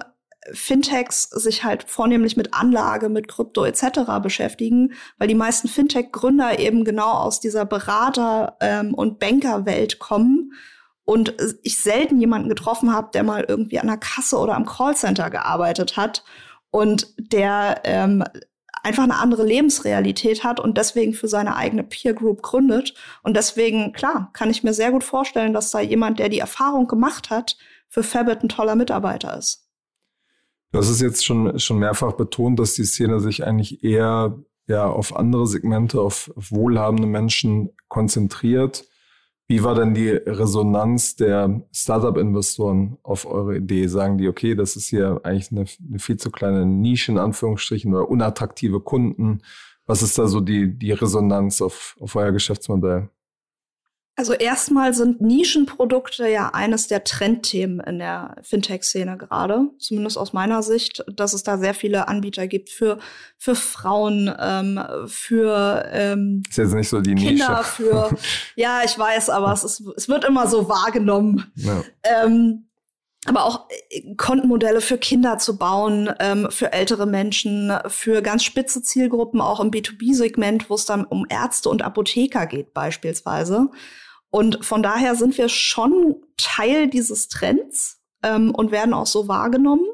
Fintechs 0.51 1.23
sich 1.23 1.63
halt 1.63 1.83
vornehmlich 1.83 2.37
mit 2.37 2.53
Anlage, 2.53 3.09
mit 3.09 3.27
Krypto 3.27 3.65
etc. 3.65 4.19
beschäftigen, 4.21 4.93
weil 5.17 5.27
die 5.27 5.35
meisten 5.35 5.67
Fintech-Gründer 5.67 6.59
eben 6.59 6.83
genau 6.83 7.11
aus 7.11 7.39
dieser 7.39 7.65
Berater- 7.65 8.57
ähm, 8.61 8.93
und 8.93 9.19
Bankerwelt 9.19 9.99
kommen 9.99 10.53
und 11.03 11.35
ich 11.63 11.81
selten 11.81 12.19
jemanden 12.19 12.49
getroffen 12.49 12.93
habe, 12.93 13.09
der 13.13 13.23
mal 13.23 13.45
irgendwie 13.47 13.79
an 13.79 13.87
der 13.87 13.97
Kasse 13.97 14.37
oder 14.37 14.55
am 14.55 14.65
Callcenter 14.65 15.29
gearbeitet 15.29 15.97
hat 15.97 16.23
und 16.75 17.13
der 17.17 17.83
ähm, 17.85 18.21
einfach 18.83 19.03
eine 19.03 19.15
andere 19.15 19.45
Lebensrealität 19.45 20.43
hat 20.43 20.59
und 20.59 20.77
deswegen 20.77 21.13
für 21.13 21.29
seine 21.29 21.55
eigene 21.55 21.85
Peer 21.85 22.13
Group 22.13 22.41
gründet. 22.41 22.93
Und 23.23 23.37
deswegen, 23.37 23.93
klar, 23.93 24.29
kann 24.33 24.49
ich 24.49 24.61
mir 24.61 24.73
sehr 24.73 24.91
gut 24.91 25.05
vorstellen, 25.05 25.53
dass 25.53 25.71
da 25.71 25.79
jemand, 25.79 26.19
der 26.19 26.27
die 26.27 26.39
Erfahrung 26.39 26.87
gemacht 26.87 27.29
hat, 27.29 27.55
für 27.87 28.03
Fabit 28.03 28.43
ein 28.43 28.49
toller 28.49 28.75
Mitarbeiter 28.75 29.37
ist. 29.37 29.69
Hast 30.73 30.89
es 30.89 30.99
jetzt 30.99 31.25
schon, 31.25 31.57
schon 31.59 31.79
mehrfach 31.79 32.11
betont, 32.11 32.59
dass 32.59 32.73
die 32.73 32.83
Szene 32.83 33.21
sich 33.21 33.45
eigentlich 33.45 33.81
eher 33.81 34.37
ja, 34.67 34.85
auf 34.85 35.15
andere 35.15 35.47
Segmente, 35.47 36.01
auf, 36.01 36.29
auf 36.35 36.51
wohlhabende 36.51 37.07
Menschen 37.07 37.69
konzentriert. 37.87 38.83
Wie 39.47 39.63
war 39.63 39.75
denn 39.75 39.93
die 39.93 40.09
Resonanz 40.09 41.15
der 41.15 41.61
Startup-Investoren 41.71 42.97
auf 43.03 43.27
eure 43.27 43.57
Idee? 43.57 43.85
Sagen 43.85 44.17
die, 44.17 44.27
okay, 44.27 44.55
das 44.55 44.75
ist 44.75 44.87
hier 44.87 45.21
eigentlich 45.23 45.51
eine, 45.51 45.65
eine, 45.87 45.99
viel 45.99 46.17
zu 46.17 46.31
kleine 46.31 46.65
Nische 46.65 47.11
in 47.11 47.19
Anführungsstrichen 47.19 47.93
oder 47.93 48.09
unattraktive 48.09 48.79
Kunden? 48.79 49.43
Was 49.85 50.01
ist 50.01 50.17
da 50.17 50.25
so 50.25 50.41
die, 50.41 50.75
die 50.75 50.93
Resonanz 50.93 51.61
auf, 51.61 51.95
auf 51.99 52.15
euer 52.15 52.31
Geschäftsmodell? 52.31 53.09
Also 54.17 54.31
erstmal 54.31 54.93
sind 54.93 55.19
Nischenprodukte 55.19 56.29
ja 56.29 56.51
eines 56.53 56.87
der 56.87 57.03
Trendthemen 57.03 57.81
in 57.81 57.99
der 57.99 58.37
Fintech-Szene 58.43 59.17
gerade, 59.17 59.67
zumindest 59.77 60.17
aus 60.17 60.31
meiner 60.31 60.63
Sicht, 60.63 61.03
dass 61.13 61.33
es 61.33 61.43
da 61.43 61.57
sehr 61.57 61.73
viele 61.73 62.07
Anbieter 62.07 62.47
gibt 62.47 62.69
für 62.69 62.97
für 63.37 63.55
Frauen, 63.55 64.33
ähm, 64.39 64.79
für 65.07 65.89
ähm, 65.91 66.43
ist 66.49 66.57
jetzt 66.57 66.73
nicht 66.73 66.87
so 66.87 67.01
die 67.01 67.15
Kinder, 67.15 67.57
Nische. 67.57 67.63
für 67.65 68.09
ja, 68.55 68.83
ich 68.85 68.97
weiß, 68.97 69.29
aber 69.29 69.51
es 69.51 69.65
ist 69.65 69.83
es 69.97 70.07
wird 70.07 70.23
immer 70.23 70.47
so 70.47 70.69
wahrgenommen. 70.69 71.51
Ja. 71.55 71.83
Ähm, 72.03 72.69
aber 73.25 73.43
auch 73.43 73.67
äh, 73.89 74.15
Kontenmodelle 74.15 74.79
für 74.79 74.97
Kinder 74.97 75.39
zu 75.39 75.57
bauen, 75.57 76.09
ähm, 76.21 76.47
für 76.51 76.71
ältere 76.71 77.05
Menschen, 77.05 77.73
für 77.87 78.21
ganz 78.21 78.45
spitze 78.45 78.81
Zielgruppen, 78.81 79.41
auch 79.41 79.59
im 79.59 79.71
B2B-Segment, 79.71 80.69
wo 80.69 80.75
es 80.75 80.85
dann 80.85 81.03
um 81.03 81.25
Ärzte 81.27 81.67
und 81.69 81.81
Apotheker 81.81 82.45
geht 82.45 82.73
beispielsweise. 82.73 83.69
Und 84.35 84.65
von 84.65 84.83
daher 84.83 85.15
sind 85.15 85.37
wir 85.37 85.47
schon 85.47 86.17
Teil 86.35 86.89
dieses 86.89 87.29
Trends 87.29 88.01
ähm, 88.21 88.53
und 88.53 88.69
werden 88.69 88.93
auch 88.93 89.07
so 89.07 89.29
wahrgenommen. 89.29 89.85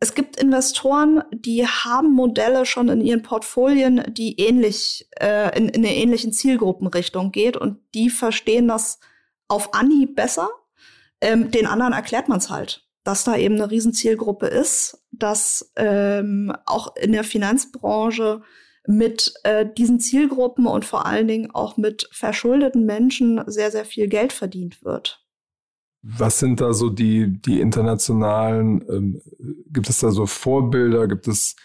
Es 0.00 0.16
gibt 0.16 0.42
Investoren, 0.42 1.22
die 1.30 1.64
haben 1.64 2.12
Modelle 2.12 2.66
schon 2.66 2.88
in 2.88 3.00
ihren 3.00 3.22
Portfolien, 3.22 4.02
die 4.08 4.40
ähnlich 4.40 5.08
äh, 5.20 5.56
in, 5.56 5.68
in 5.68 5.84
eine 5.84 5.94
ähnlichen 5.94 6.32
Zielgruppenrichtung 6.32 7.30
geht 7.30 7.56
und 7.56 7.78
die 7.94 8.10
verstehen 8.10 8.66
das 8.66 8.98
auf 9.46 9.72
Anhieb 9.72 10.16
besser. 10.16 10.50
Ähm, 11.20 11.52
den 11.52 11.68
anderen 11.68 11.92
erklärt 11.92 12.28
man 12.28 12.38
es 12.38 12.50
halt, 12.50 12.88
dass 13.04 13.22
da 13.22 13.36
eben 13.36 13.54
eine 13.54 13.70
Riesenzielgruppe 13.70 14.48
ist, 14.48 15.00
dass 15.12 15.70
ähm, 15.76 16.52
auch 16.66 16.96
in 16.96 17.12
der 17.12 17.22
Finanzbranche 17.22 18.42
mit 18.86 19.34
äh, 19.44 19.66
diesen 19.66 20.00
Zielgruppen 20.00 20.66
und 20.66 20.84
vor 20.84 21.06
allen 21.06 21.28
Dingen 21.28 21.50
auch 21.50 21.76
mit 21.76 22.08
verschuldeten 22.12 22.86
Menschen 22.86 23.42
sehr, 23.46 23.70
sehr 23.70 23.84
viel 23.84 24.08
Geld 24.08 24.32
verdient 24.32 24.82
wird. 24.84 25.24
Was 26.02 26.38
sind 26.38 26.60
da 26.60 26.72
so 26.72 26.88
die, 26.88 27.40
die 27.42 27.60
internationalen, 27.60 28.84
ähm, 28.88 29.22
gibt 29.66 29.90
es 29.90 30.00
da 30.00 30.10
so 30.10 30.24
Vorbilder, 30.24 31.06
gibt 31.06 31.28
es 31.28 31.56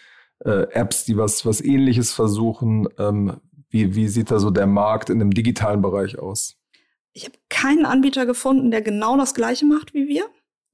äh, 0.44 0.66
Apps, 0.72 1.04
die 1.04 1.16
was, 1.16 1.46
was 1.46 1.62
ähnliches 1.62 2.12
versuchen? 2.12 2.86
Ähm, 2.98 3.40
wie, 3.70 3.94
wie 3.94 4.08
sieht 4.08 4.30
da 4.30 4.38
so 4.38 4.50
der 4.50 4.66
Markt 4.66 5.08
in 5.08 5.18
dem 5.18 5.30
digitalen 5.30 5.80
Bereich 5.80 6.18
aus? 6.18 6.58
Ich 7.12 7.24
habe 7.24 7.38
keinen 7.48 7.86
Anbieter 7.86 8.26
gefunden, 8.26 8.70
der 8.70 8.82
genau 8.82 9.16
das 9.16 9.34
gleiche 9.34 9.64
macht 9.64 9.94
wie 9.94 10.06
wir. 10.06 10.26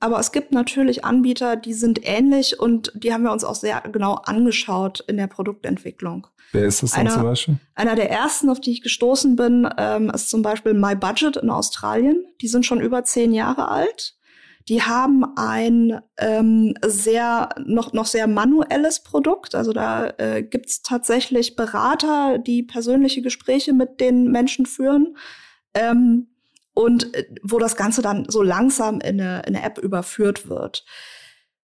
Aber 0.03 0.19
es 0.19 0.33
gibt 0.33 0.51
natürlich 0.51 1.05
Anbieter, 1.05 1.55
die 1.55 1.75
sind 1.75 2.01
ähnlich 2.03 2.59
und 2.59 2.91
die 2.97 3.15
haben 3.15 3.23
wir 3.23 3.31
uns 3.31 3.45
auch 3.45 3.55
sehr 3.55 3.81
genau 3.93 4.15
angeschaut 4.15 4.99
in 5.07 5.17
der 5.17 5.29
Produktentwicklung. 5.29 6.27
Wer 6.51 6.65
ist 6.65 6.83
das 6.83 6.91
denn 6.91 7.09
zum 7.09 7.23
Beispiel? 7.23 7.59
Einer 7.77 7.95
der 7.95 8.11
ersten, 8.11 8.51
auf 8.51 8.61
die 8.61 8.73
ich 8.73 8.83
gestoßen 8.83 9.37
bin, 9.37 9.69
ähm, 9.79 10.11
ist 10.11 10.29
zum 10.29 10.43
Beispiel 10.43 10.75
My 10.75 10.97
Budget 10.97 11.37
in 11.37 11.51
Australien. 11.51 12.25
Die 12.41 12.49
sind 12.49 12.67
schon 12.67 12.81
über 12.81 13.05
zehn 13.05 13.33
Jahre 13.33 13.69
alt. 13.69 14.17
Die 14.69 14.83
haben 14.83 15.25
ein 15.37 16.01
ähm, 16.19 16.75
sehr 16.85 17.51
noch 17.65 17.93
noch 17.93 18.07
sehr 18.07 18.27
manuelles 18.27 19.05
Produkt. 19.05 19.55
Also 19.55 19.73
da 19.73 20.09
äh, 20.19 20.43
gibt's 20.43 20.83
tatsächlich 20.83 21.55
Berater, 21.55 22.39
die 22.39 22.65
persönliche 22.65 23.23
Gespräche 23.23 23.73
mit 23.73 24.01
den 24.01 24.33
Menschen 24.33 24.67
führen. 24.67 25.17
Ähm, 25.75 26.32
und 26.75 27.15
äh, 27.15 27.27
wo 27.43 27.59
das 27.59 27.77
Ganze 27.77 28.03
dann 28.03 28.27
so 28.29 28.43
langsam 28.43 29.01
in 29.01 29.21
eine, 29.21 29.43
in 29.47 29.57
eine 29.57 29.65
App 29.65 29.79
überführt 29.79 30.49
wird. 30.49 30.85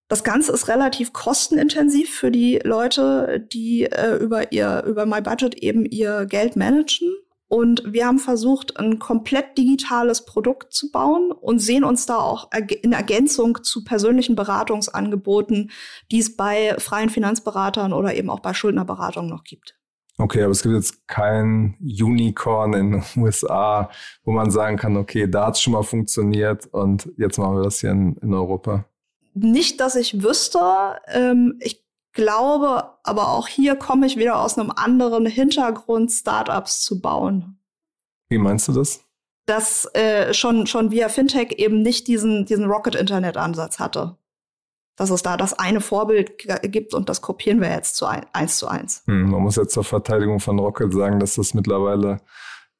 Das 0.08 0.24
Ganze 0.24 0.52
ist 0.52 0.68
relativ 0.68 1.12
kostenintensiv 1.12 2.14
für 2.14 2.30
die 2.30 2.60
Leute, 2.64 3.46
die 3.52 3.84
äh, 3.84 4.16
über 4.16 4.52
ihr 4.52 4.82
über 4.86 5.04
My 5.04 5.20
Budget 5.20 5.54
eben 5.56 5.84
ihr 5.84 6.24
Geld 6.26 6.56
managen. 6.56 7.14
Und 7.50 7.82
wir 7.86 8.06
haben 8.06 8.18
versucht, 8.18 8.78
ein 8.78 8.98
komplett 8.98 9.56
digitales 9.56 10.26
Produkt 10.26 10.74
zu 10.74 10.90
bauen 10.90 11.32
und 11.32 11.60
sehen 11.60 11.82
uns 11.82 12.04
da 12.04 12.18
auch 12.18 12.50
in 12.82 12.92
Ergänzung 12.92 13.64
zu 13.64 13.84
persönlichen 13.84 14.36
Beratungsangeboten, 14.36 15.70
die 16.10 16.18
es 16.18 16.36
bei 16.36 16.76
freien 16.78 17.08
Finanzberatern 17.08 17.94
oder 17.94 18.14
eben 18.14 18.28
auch 18.28 18.40
bei 18.40 18.52
Schuldnerberatungen 18.52 19.30
noch 19.30 19.44
gibt. 19.44 19.78
Okay, 20.20 20.42
aber 20.42 20.50
es 20.50 20.62
gibt 20.62 20.74
jetzt 20.74 21.06
kein 21.06 21.76
Unicorn 21.80 22.74
in 22.74 22.90
den 23.14 23.22
USA, 23.22 23.88
wo 24.24 24.32
man 24.32 24.50
sagen 24.50 24.76
kann, 24.76 24.96
okay, 24.96 25.28
da 25.28 25.46
hat 25.46 25.54
es 25.54 25.62
schon 25.62 25.72
mal 25.72 25.84
funktioniert 25.84 26.66
und 26.66 27.10
jetzt 27.16 27.38
machen 27.38 27.56
wir 27.56 27.62
das 27.62 27.80
hier 27.80 27.92
in, 27.92 28.16
in 28.16 28.34
Europa. 28.34 28.84
Nicht, 29.34 29.80
dass 29.80 29.94
ich 29.94 30.22
wüsste. 30.22 30.58
Ähm, 31.06 31.56
ich 31.60 31.84
glaube, 32.12 32.90
aber 33.04 33.28
auch 33.28 33.46
hier 33.46 33.76
komme 33.76 34.06
ich 34.06 34.16
wieder 34.16 34.40
aus 34.40 34.58
einem 34.58 34.72
anderen 34.72 35.24
Hintergrund, 35.24 36.10
Startups 36.10 36.82
zu 36.82 37.00
bauen. 37.00 37.60
Wie 38.28 38.38
meinst 38.38 38.66
du 38.66 38.72
das? 38.72 39.04
Dass 39.46 39.88
äh, 39.94 40.34
schon, 40.34 40.66
schon 40.66 40.90
via 40.90 41.08
Fintech 41.08 41.52
eben 41.58 41.80
nicht 41.82 42.08
diesen, 42.08 42.44
diesen 42.44 42.64
Rocket-Internet-Ansatz 42.64 43.78
hatte 43.78 44.18
dass 44.98 45.10
es 45.10 45.22
da 45.22 45.36
das 45.36 45.54
eine 45.54 45.80
Vorbild 45.80 46.32
gibt 46.62 46.92
und 46.92 47.08
das 47.08 47.22
kopieren 47.22 47.60
wir 47.60 47.70
jetzt 47.70 47.96
zu 47.96 48.04
ein, 48.04 48.26
eins 48.32 48.58
zu 48.58 48.66
eins. 48.66 49.04
Hm, 49.06 49.30
man 49.30 49.42
muss 49.42 49.56
jetzt 49.56 49.72
zur 49.72 49.84
Verteidigung 49.84 50.40
von 50.40 50.58
Rocket 50.58 50.92
sagen, 50.92 51.20
dass 51.20 51.36
das 51.36 51.54
mittlerweile 51.54 52.20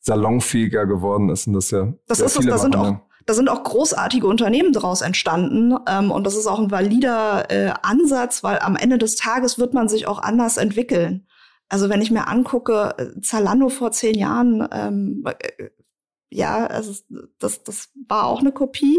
salonfähiger 0.01 0.87
geworden 0.87 1.29
ist 1.31 1.47
und 1.47 1.55
das 1.55 1.71
ja 1.71 1.95
das 2.07 2.21
ist 2.21 2.39
es, 2.39 2.47
da 2.47 2.59
sind 2.59 2.77
auch 2.77 2.97
da 3.25 3.35
sind 3.35 3.51
auch 3.51 3.63
großartige 3.63 4.27
Unternehmen 4.27 4.73
daraus 4.73 5.03
entstanden 5.03 5.77
ähm, 5.87 6.11
und 6.11 6.27
das 6.27 6.35
ist 6.35 6.47
auch 6.47 6.59
ein 6.59 6.71
valider 6.71 7.51
äh, 7.51 7.75
Ansatz, 7.83 8.43
weil 8.43 8.59
am 8.61 8.75
Ende 8.75 8.97
des 8.97 9.17
Tages 9.17 9.59
wird 9.59 9.75
man 9.75 9.89
sich 9.89 10.07
auch 10.07 10.19
anders 10.19 10.57
entwickeln. 10.57 11.27
Also 11.69 11.91
wenn 11.91 12.01
ich 12.01 12.11
mir 12.11 12.27
angucke, 12.27 12.95
äh, 12.97 13.21
Zalando 13.21 13.69
vor 13.69 13.93
zehn 13.93 14.17
Jahren, 14.17 14.67
ähm, 14.73 15.25
äh, 15.27 15.69
ja, 16.31 16.67
also 16.67 16.95
das, 17.39 17.63
das 17.65 17.91
war 18.09 18.27
auch 18.27 18.41
eine 18.41 18.53
Kopie 18.53 18.99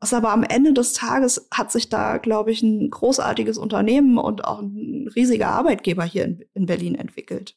was 0.00 0.14
aber 0.14 0.32
am 0.32 0.44
Ende 0.44 0.72
des 0.72 0.92
Tages 0.92 1.48
hat 1.52 1.72
sich 1.72 1.88
da, 1.88 2.18
glaube 2.18 2.52
ich, 2.52 2.62
ein 2.62 2.90
großartiges 2.90 3.58
Unternehmen 3.58 4.18
und 4.18 4.44
auch 4.44 4.60
ein 4.60 5.08
riesiger 5.14 5.48
Arbeitgeber 5.48 6.04
hier 6.04 6.24
in, 6.24 6.44
in 6.54 6.66
Berlin 6.66 6.94
entwickelt. 6.94 7.56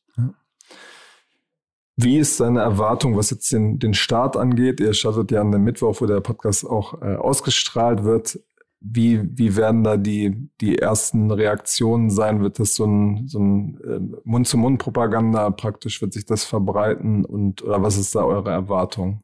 Wie 1.97 2.17
ist 2.17 2.39
deine 2.39 2.61
Erwartung, 2.61 3.15
was 3.15 3.29
jetzt 3.29 3.51
den, 3.51 3.77
den 3.77 3.93
Start 3.93 4.35
angeht? 4.35 4.79
Ihr 4.79 4.93
startet 4.93 5.31
ja 5.31 5.41
an 5.41 5.51
dem 5.51 5.63
Mittwoch, 5.63 6.01
wo 6.01 6.05
der 6.07 6.21
Podcast 6.21 6.65
auch 6.65 6.99
äh, 7.01 7.15
ausgestrahlt 7.15 8.03
wird. 8.03 8.39
Wie, 8.79 9.21
wie 9.37 9.55
werden 9.55 9.83
da 9.83 9.97
die, 9.97 10.49
die 10.61 10.79
ersten 10.79 11.29
Reaktionen 11.29 12.09
sein? 12.09 12.41
Wird 12.41 12.57
das 12.57 12.73
so 12.73 12.85
ein, 12.85 13.27
so 13.27 13.39
ein 13.39 13.79
äh, 13.81 13.99
Mund-zu-Mund-Propaganda 14.23 15.51
praktisch? 15.51 16.01
Wird 16.01 16.13
sich 16.13 16.25
das 16.25 16.43
verbreiten? 16.43 17.23
Und 17.23 17.61
oder 17.61 17.83
was 17.83 17.97
ist 17.97 18.15
da 18.15 18.23
eure 18.23 18.49
Erwartung? 18.49 19.21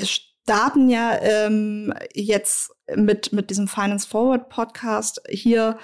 Wir 0.00 0.06
starten 0.06 0.88
ja 0.88 1.16
ähm, 1.20 1.92
jetzt 2.14 2.72
mit, 2.96 3.32
mit 3.32 3.50
diesem 3.50 3.68
Finance 3.68 4.08
Forward 4.08 4.48
Podcast 4.48 5.22
hier. 5.28 5.78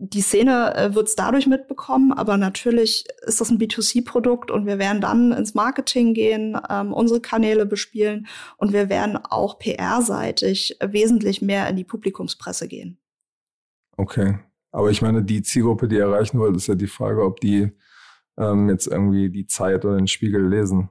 Die 0.00 0.20
Szene 0.20 0.76
äh, 0.76 0.94
wird 0.94 1.08
es 1.08 1.16
dadurch 1.16 1.48
mitbekommen, 1.48 2.12
aber 2.12 2.36
natürlich 2.36 3.04
ist 3.26 3.40
das 3.40 3.50
ein 3.50 3.58
B2C-Produkt 3.58 4.50
und 4.52 4.64
wir 4.64 4.78
werden 4.78 5.00
dann 5.00 5.32
ins 5.32 5.54
Marketing 5.54 6.14
gehen, 6.14 6.56
ähm, 6.70 6.92
unsere 6.92 7.20
Kanäle 7.20 7.66
bespielen 7.66 8.28
und 8.58 8.72
wir 8.72 8.88
werden 8.88 9.16
auch 9.16 9.58
PR-seitig 9.58 10.78
wesentlich 10.80 11.42
mehr 11.42 11.68
in 11.68 11.74
die 11.74 11.84
Publikumspresse 11.84 12.68
gehen. 12.68 13.00
Okay. 13.96 14.38
Aber 14.70 14.90
ich 14.90 15.02
meine, 15.02 15.24
die 15.24 15.42
Zielgruppe, 15.42 15.88
die 15.88 15.96
ihr 15.96 16.02
erreichen 16.02 16.38
wollt, 16.38 16.54
ist 16.54 16.68
ja 16.68 16.74
die 16.76 16.86
Frage, 16.86 17.24
ob 17.24 17.40
die 17.40 17.72
ähm, 18.36 18.68
jetzt 18.68 18.86
irgendwie 18.86 19.30
die 19.30 19.46
Zeit 19.46 19.84
oder 19.84 19.96
den 19.96 20.06
Spiegel 20.06 20.46
lesen. 20.46 20.90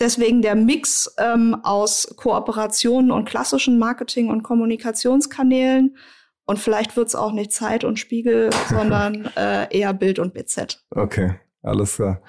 Deswegen 0.00 0.42
der 0.42 0.54
Mix 0.54 1.12
ähm, 1.18 1.56
aus 1.62 2.14
Kooperationen 2.16 3.10
und 3.10 3.28
klassischen 3.28 3.78
Marketing- 3.78 4.28
und 4.28 4.42
Kommunikationskanälen. 4.42 5.96
Und 6.46 6.58
vielleicht 6.58 6.96
wird 6.96 7.08
es 7.08 7.14
auch 7.14 7.32
nicht 7.32 7.52
Zeit 7.52 7.84
und 7.84 7.98
Spiegel, 7.98 8.50
sondern 8.68 9.28
äh, 9.36 9.76
eher 9.76 9.92
Bild 9.92 10.18
und 10.18 10.34
BZ. 10.34 10.84
Okay, 10.90 11.34
alles 11.62 11.96
klar. 11.96 12.22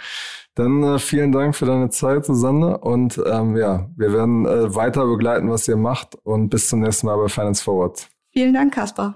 Dann 0.56 0.84
äh, 0.84 1.00
vielen 1.00 1.32
Dank 1.32 1.56
für 1.56 1.66
deine 1.66 1.90
Zeit, 1.90 2.26
Susanne. 2.26 2.80
Und 2.80 3.22
ähm, 3.26 3.56
ja, 3.56 3.90
wir 3.96 4.14
werden 4.14 4.46
äh, 4.46 4.76
weiter 4.76 5.06
begleiten, 5.06 5.50
was 5.50 5.68
ihr 5.68 5.78
macht. 5.78 6.16
Und 6.24 6.50
bis 6.50 6.70
zum 6.70 6.82
nächsten 6.82 7.08
Mal 7.08 7.18
bei 7.18 7.30
Finance 7.30 7.64
Forward. 7.64 8.10
Vielen 8.34 8.54
Dank, 8.54 8.74
Kaspar. 8.74 9.16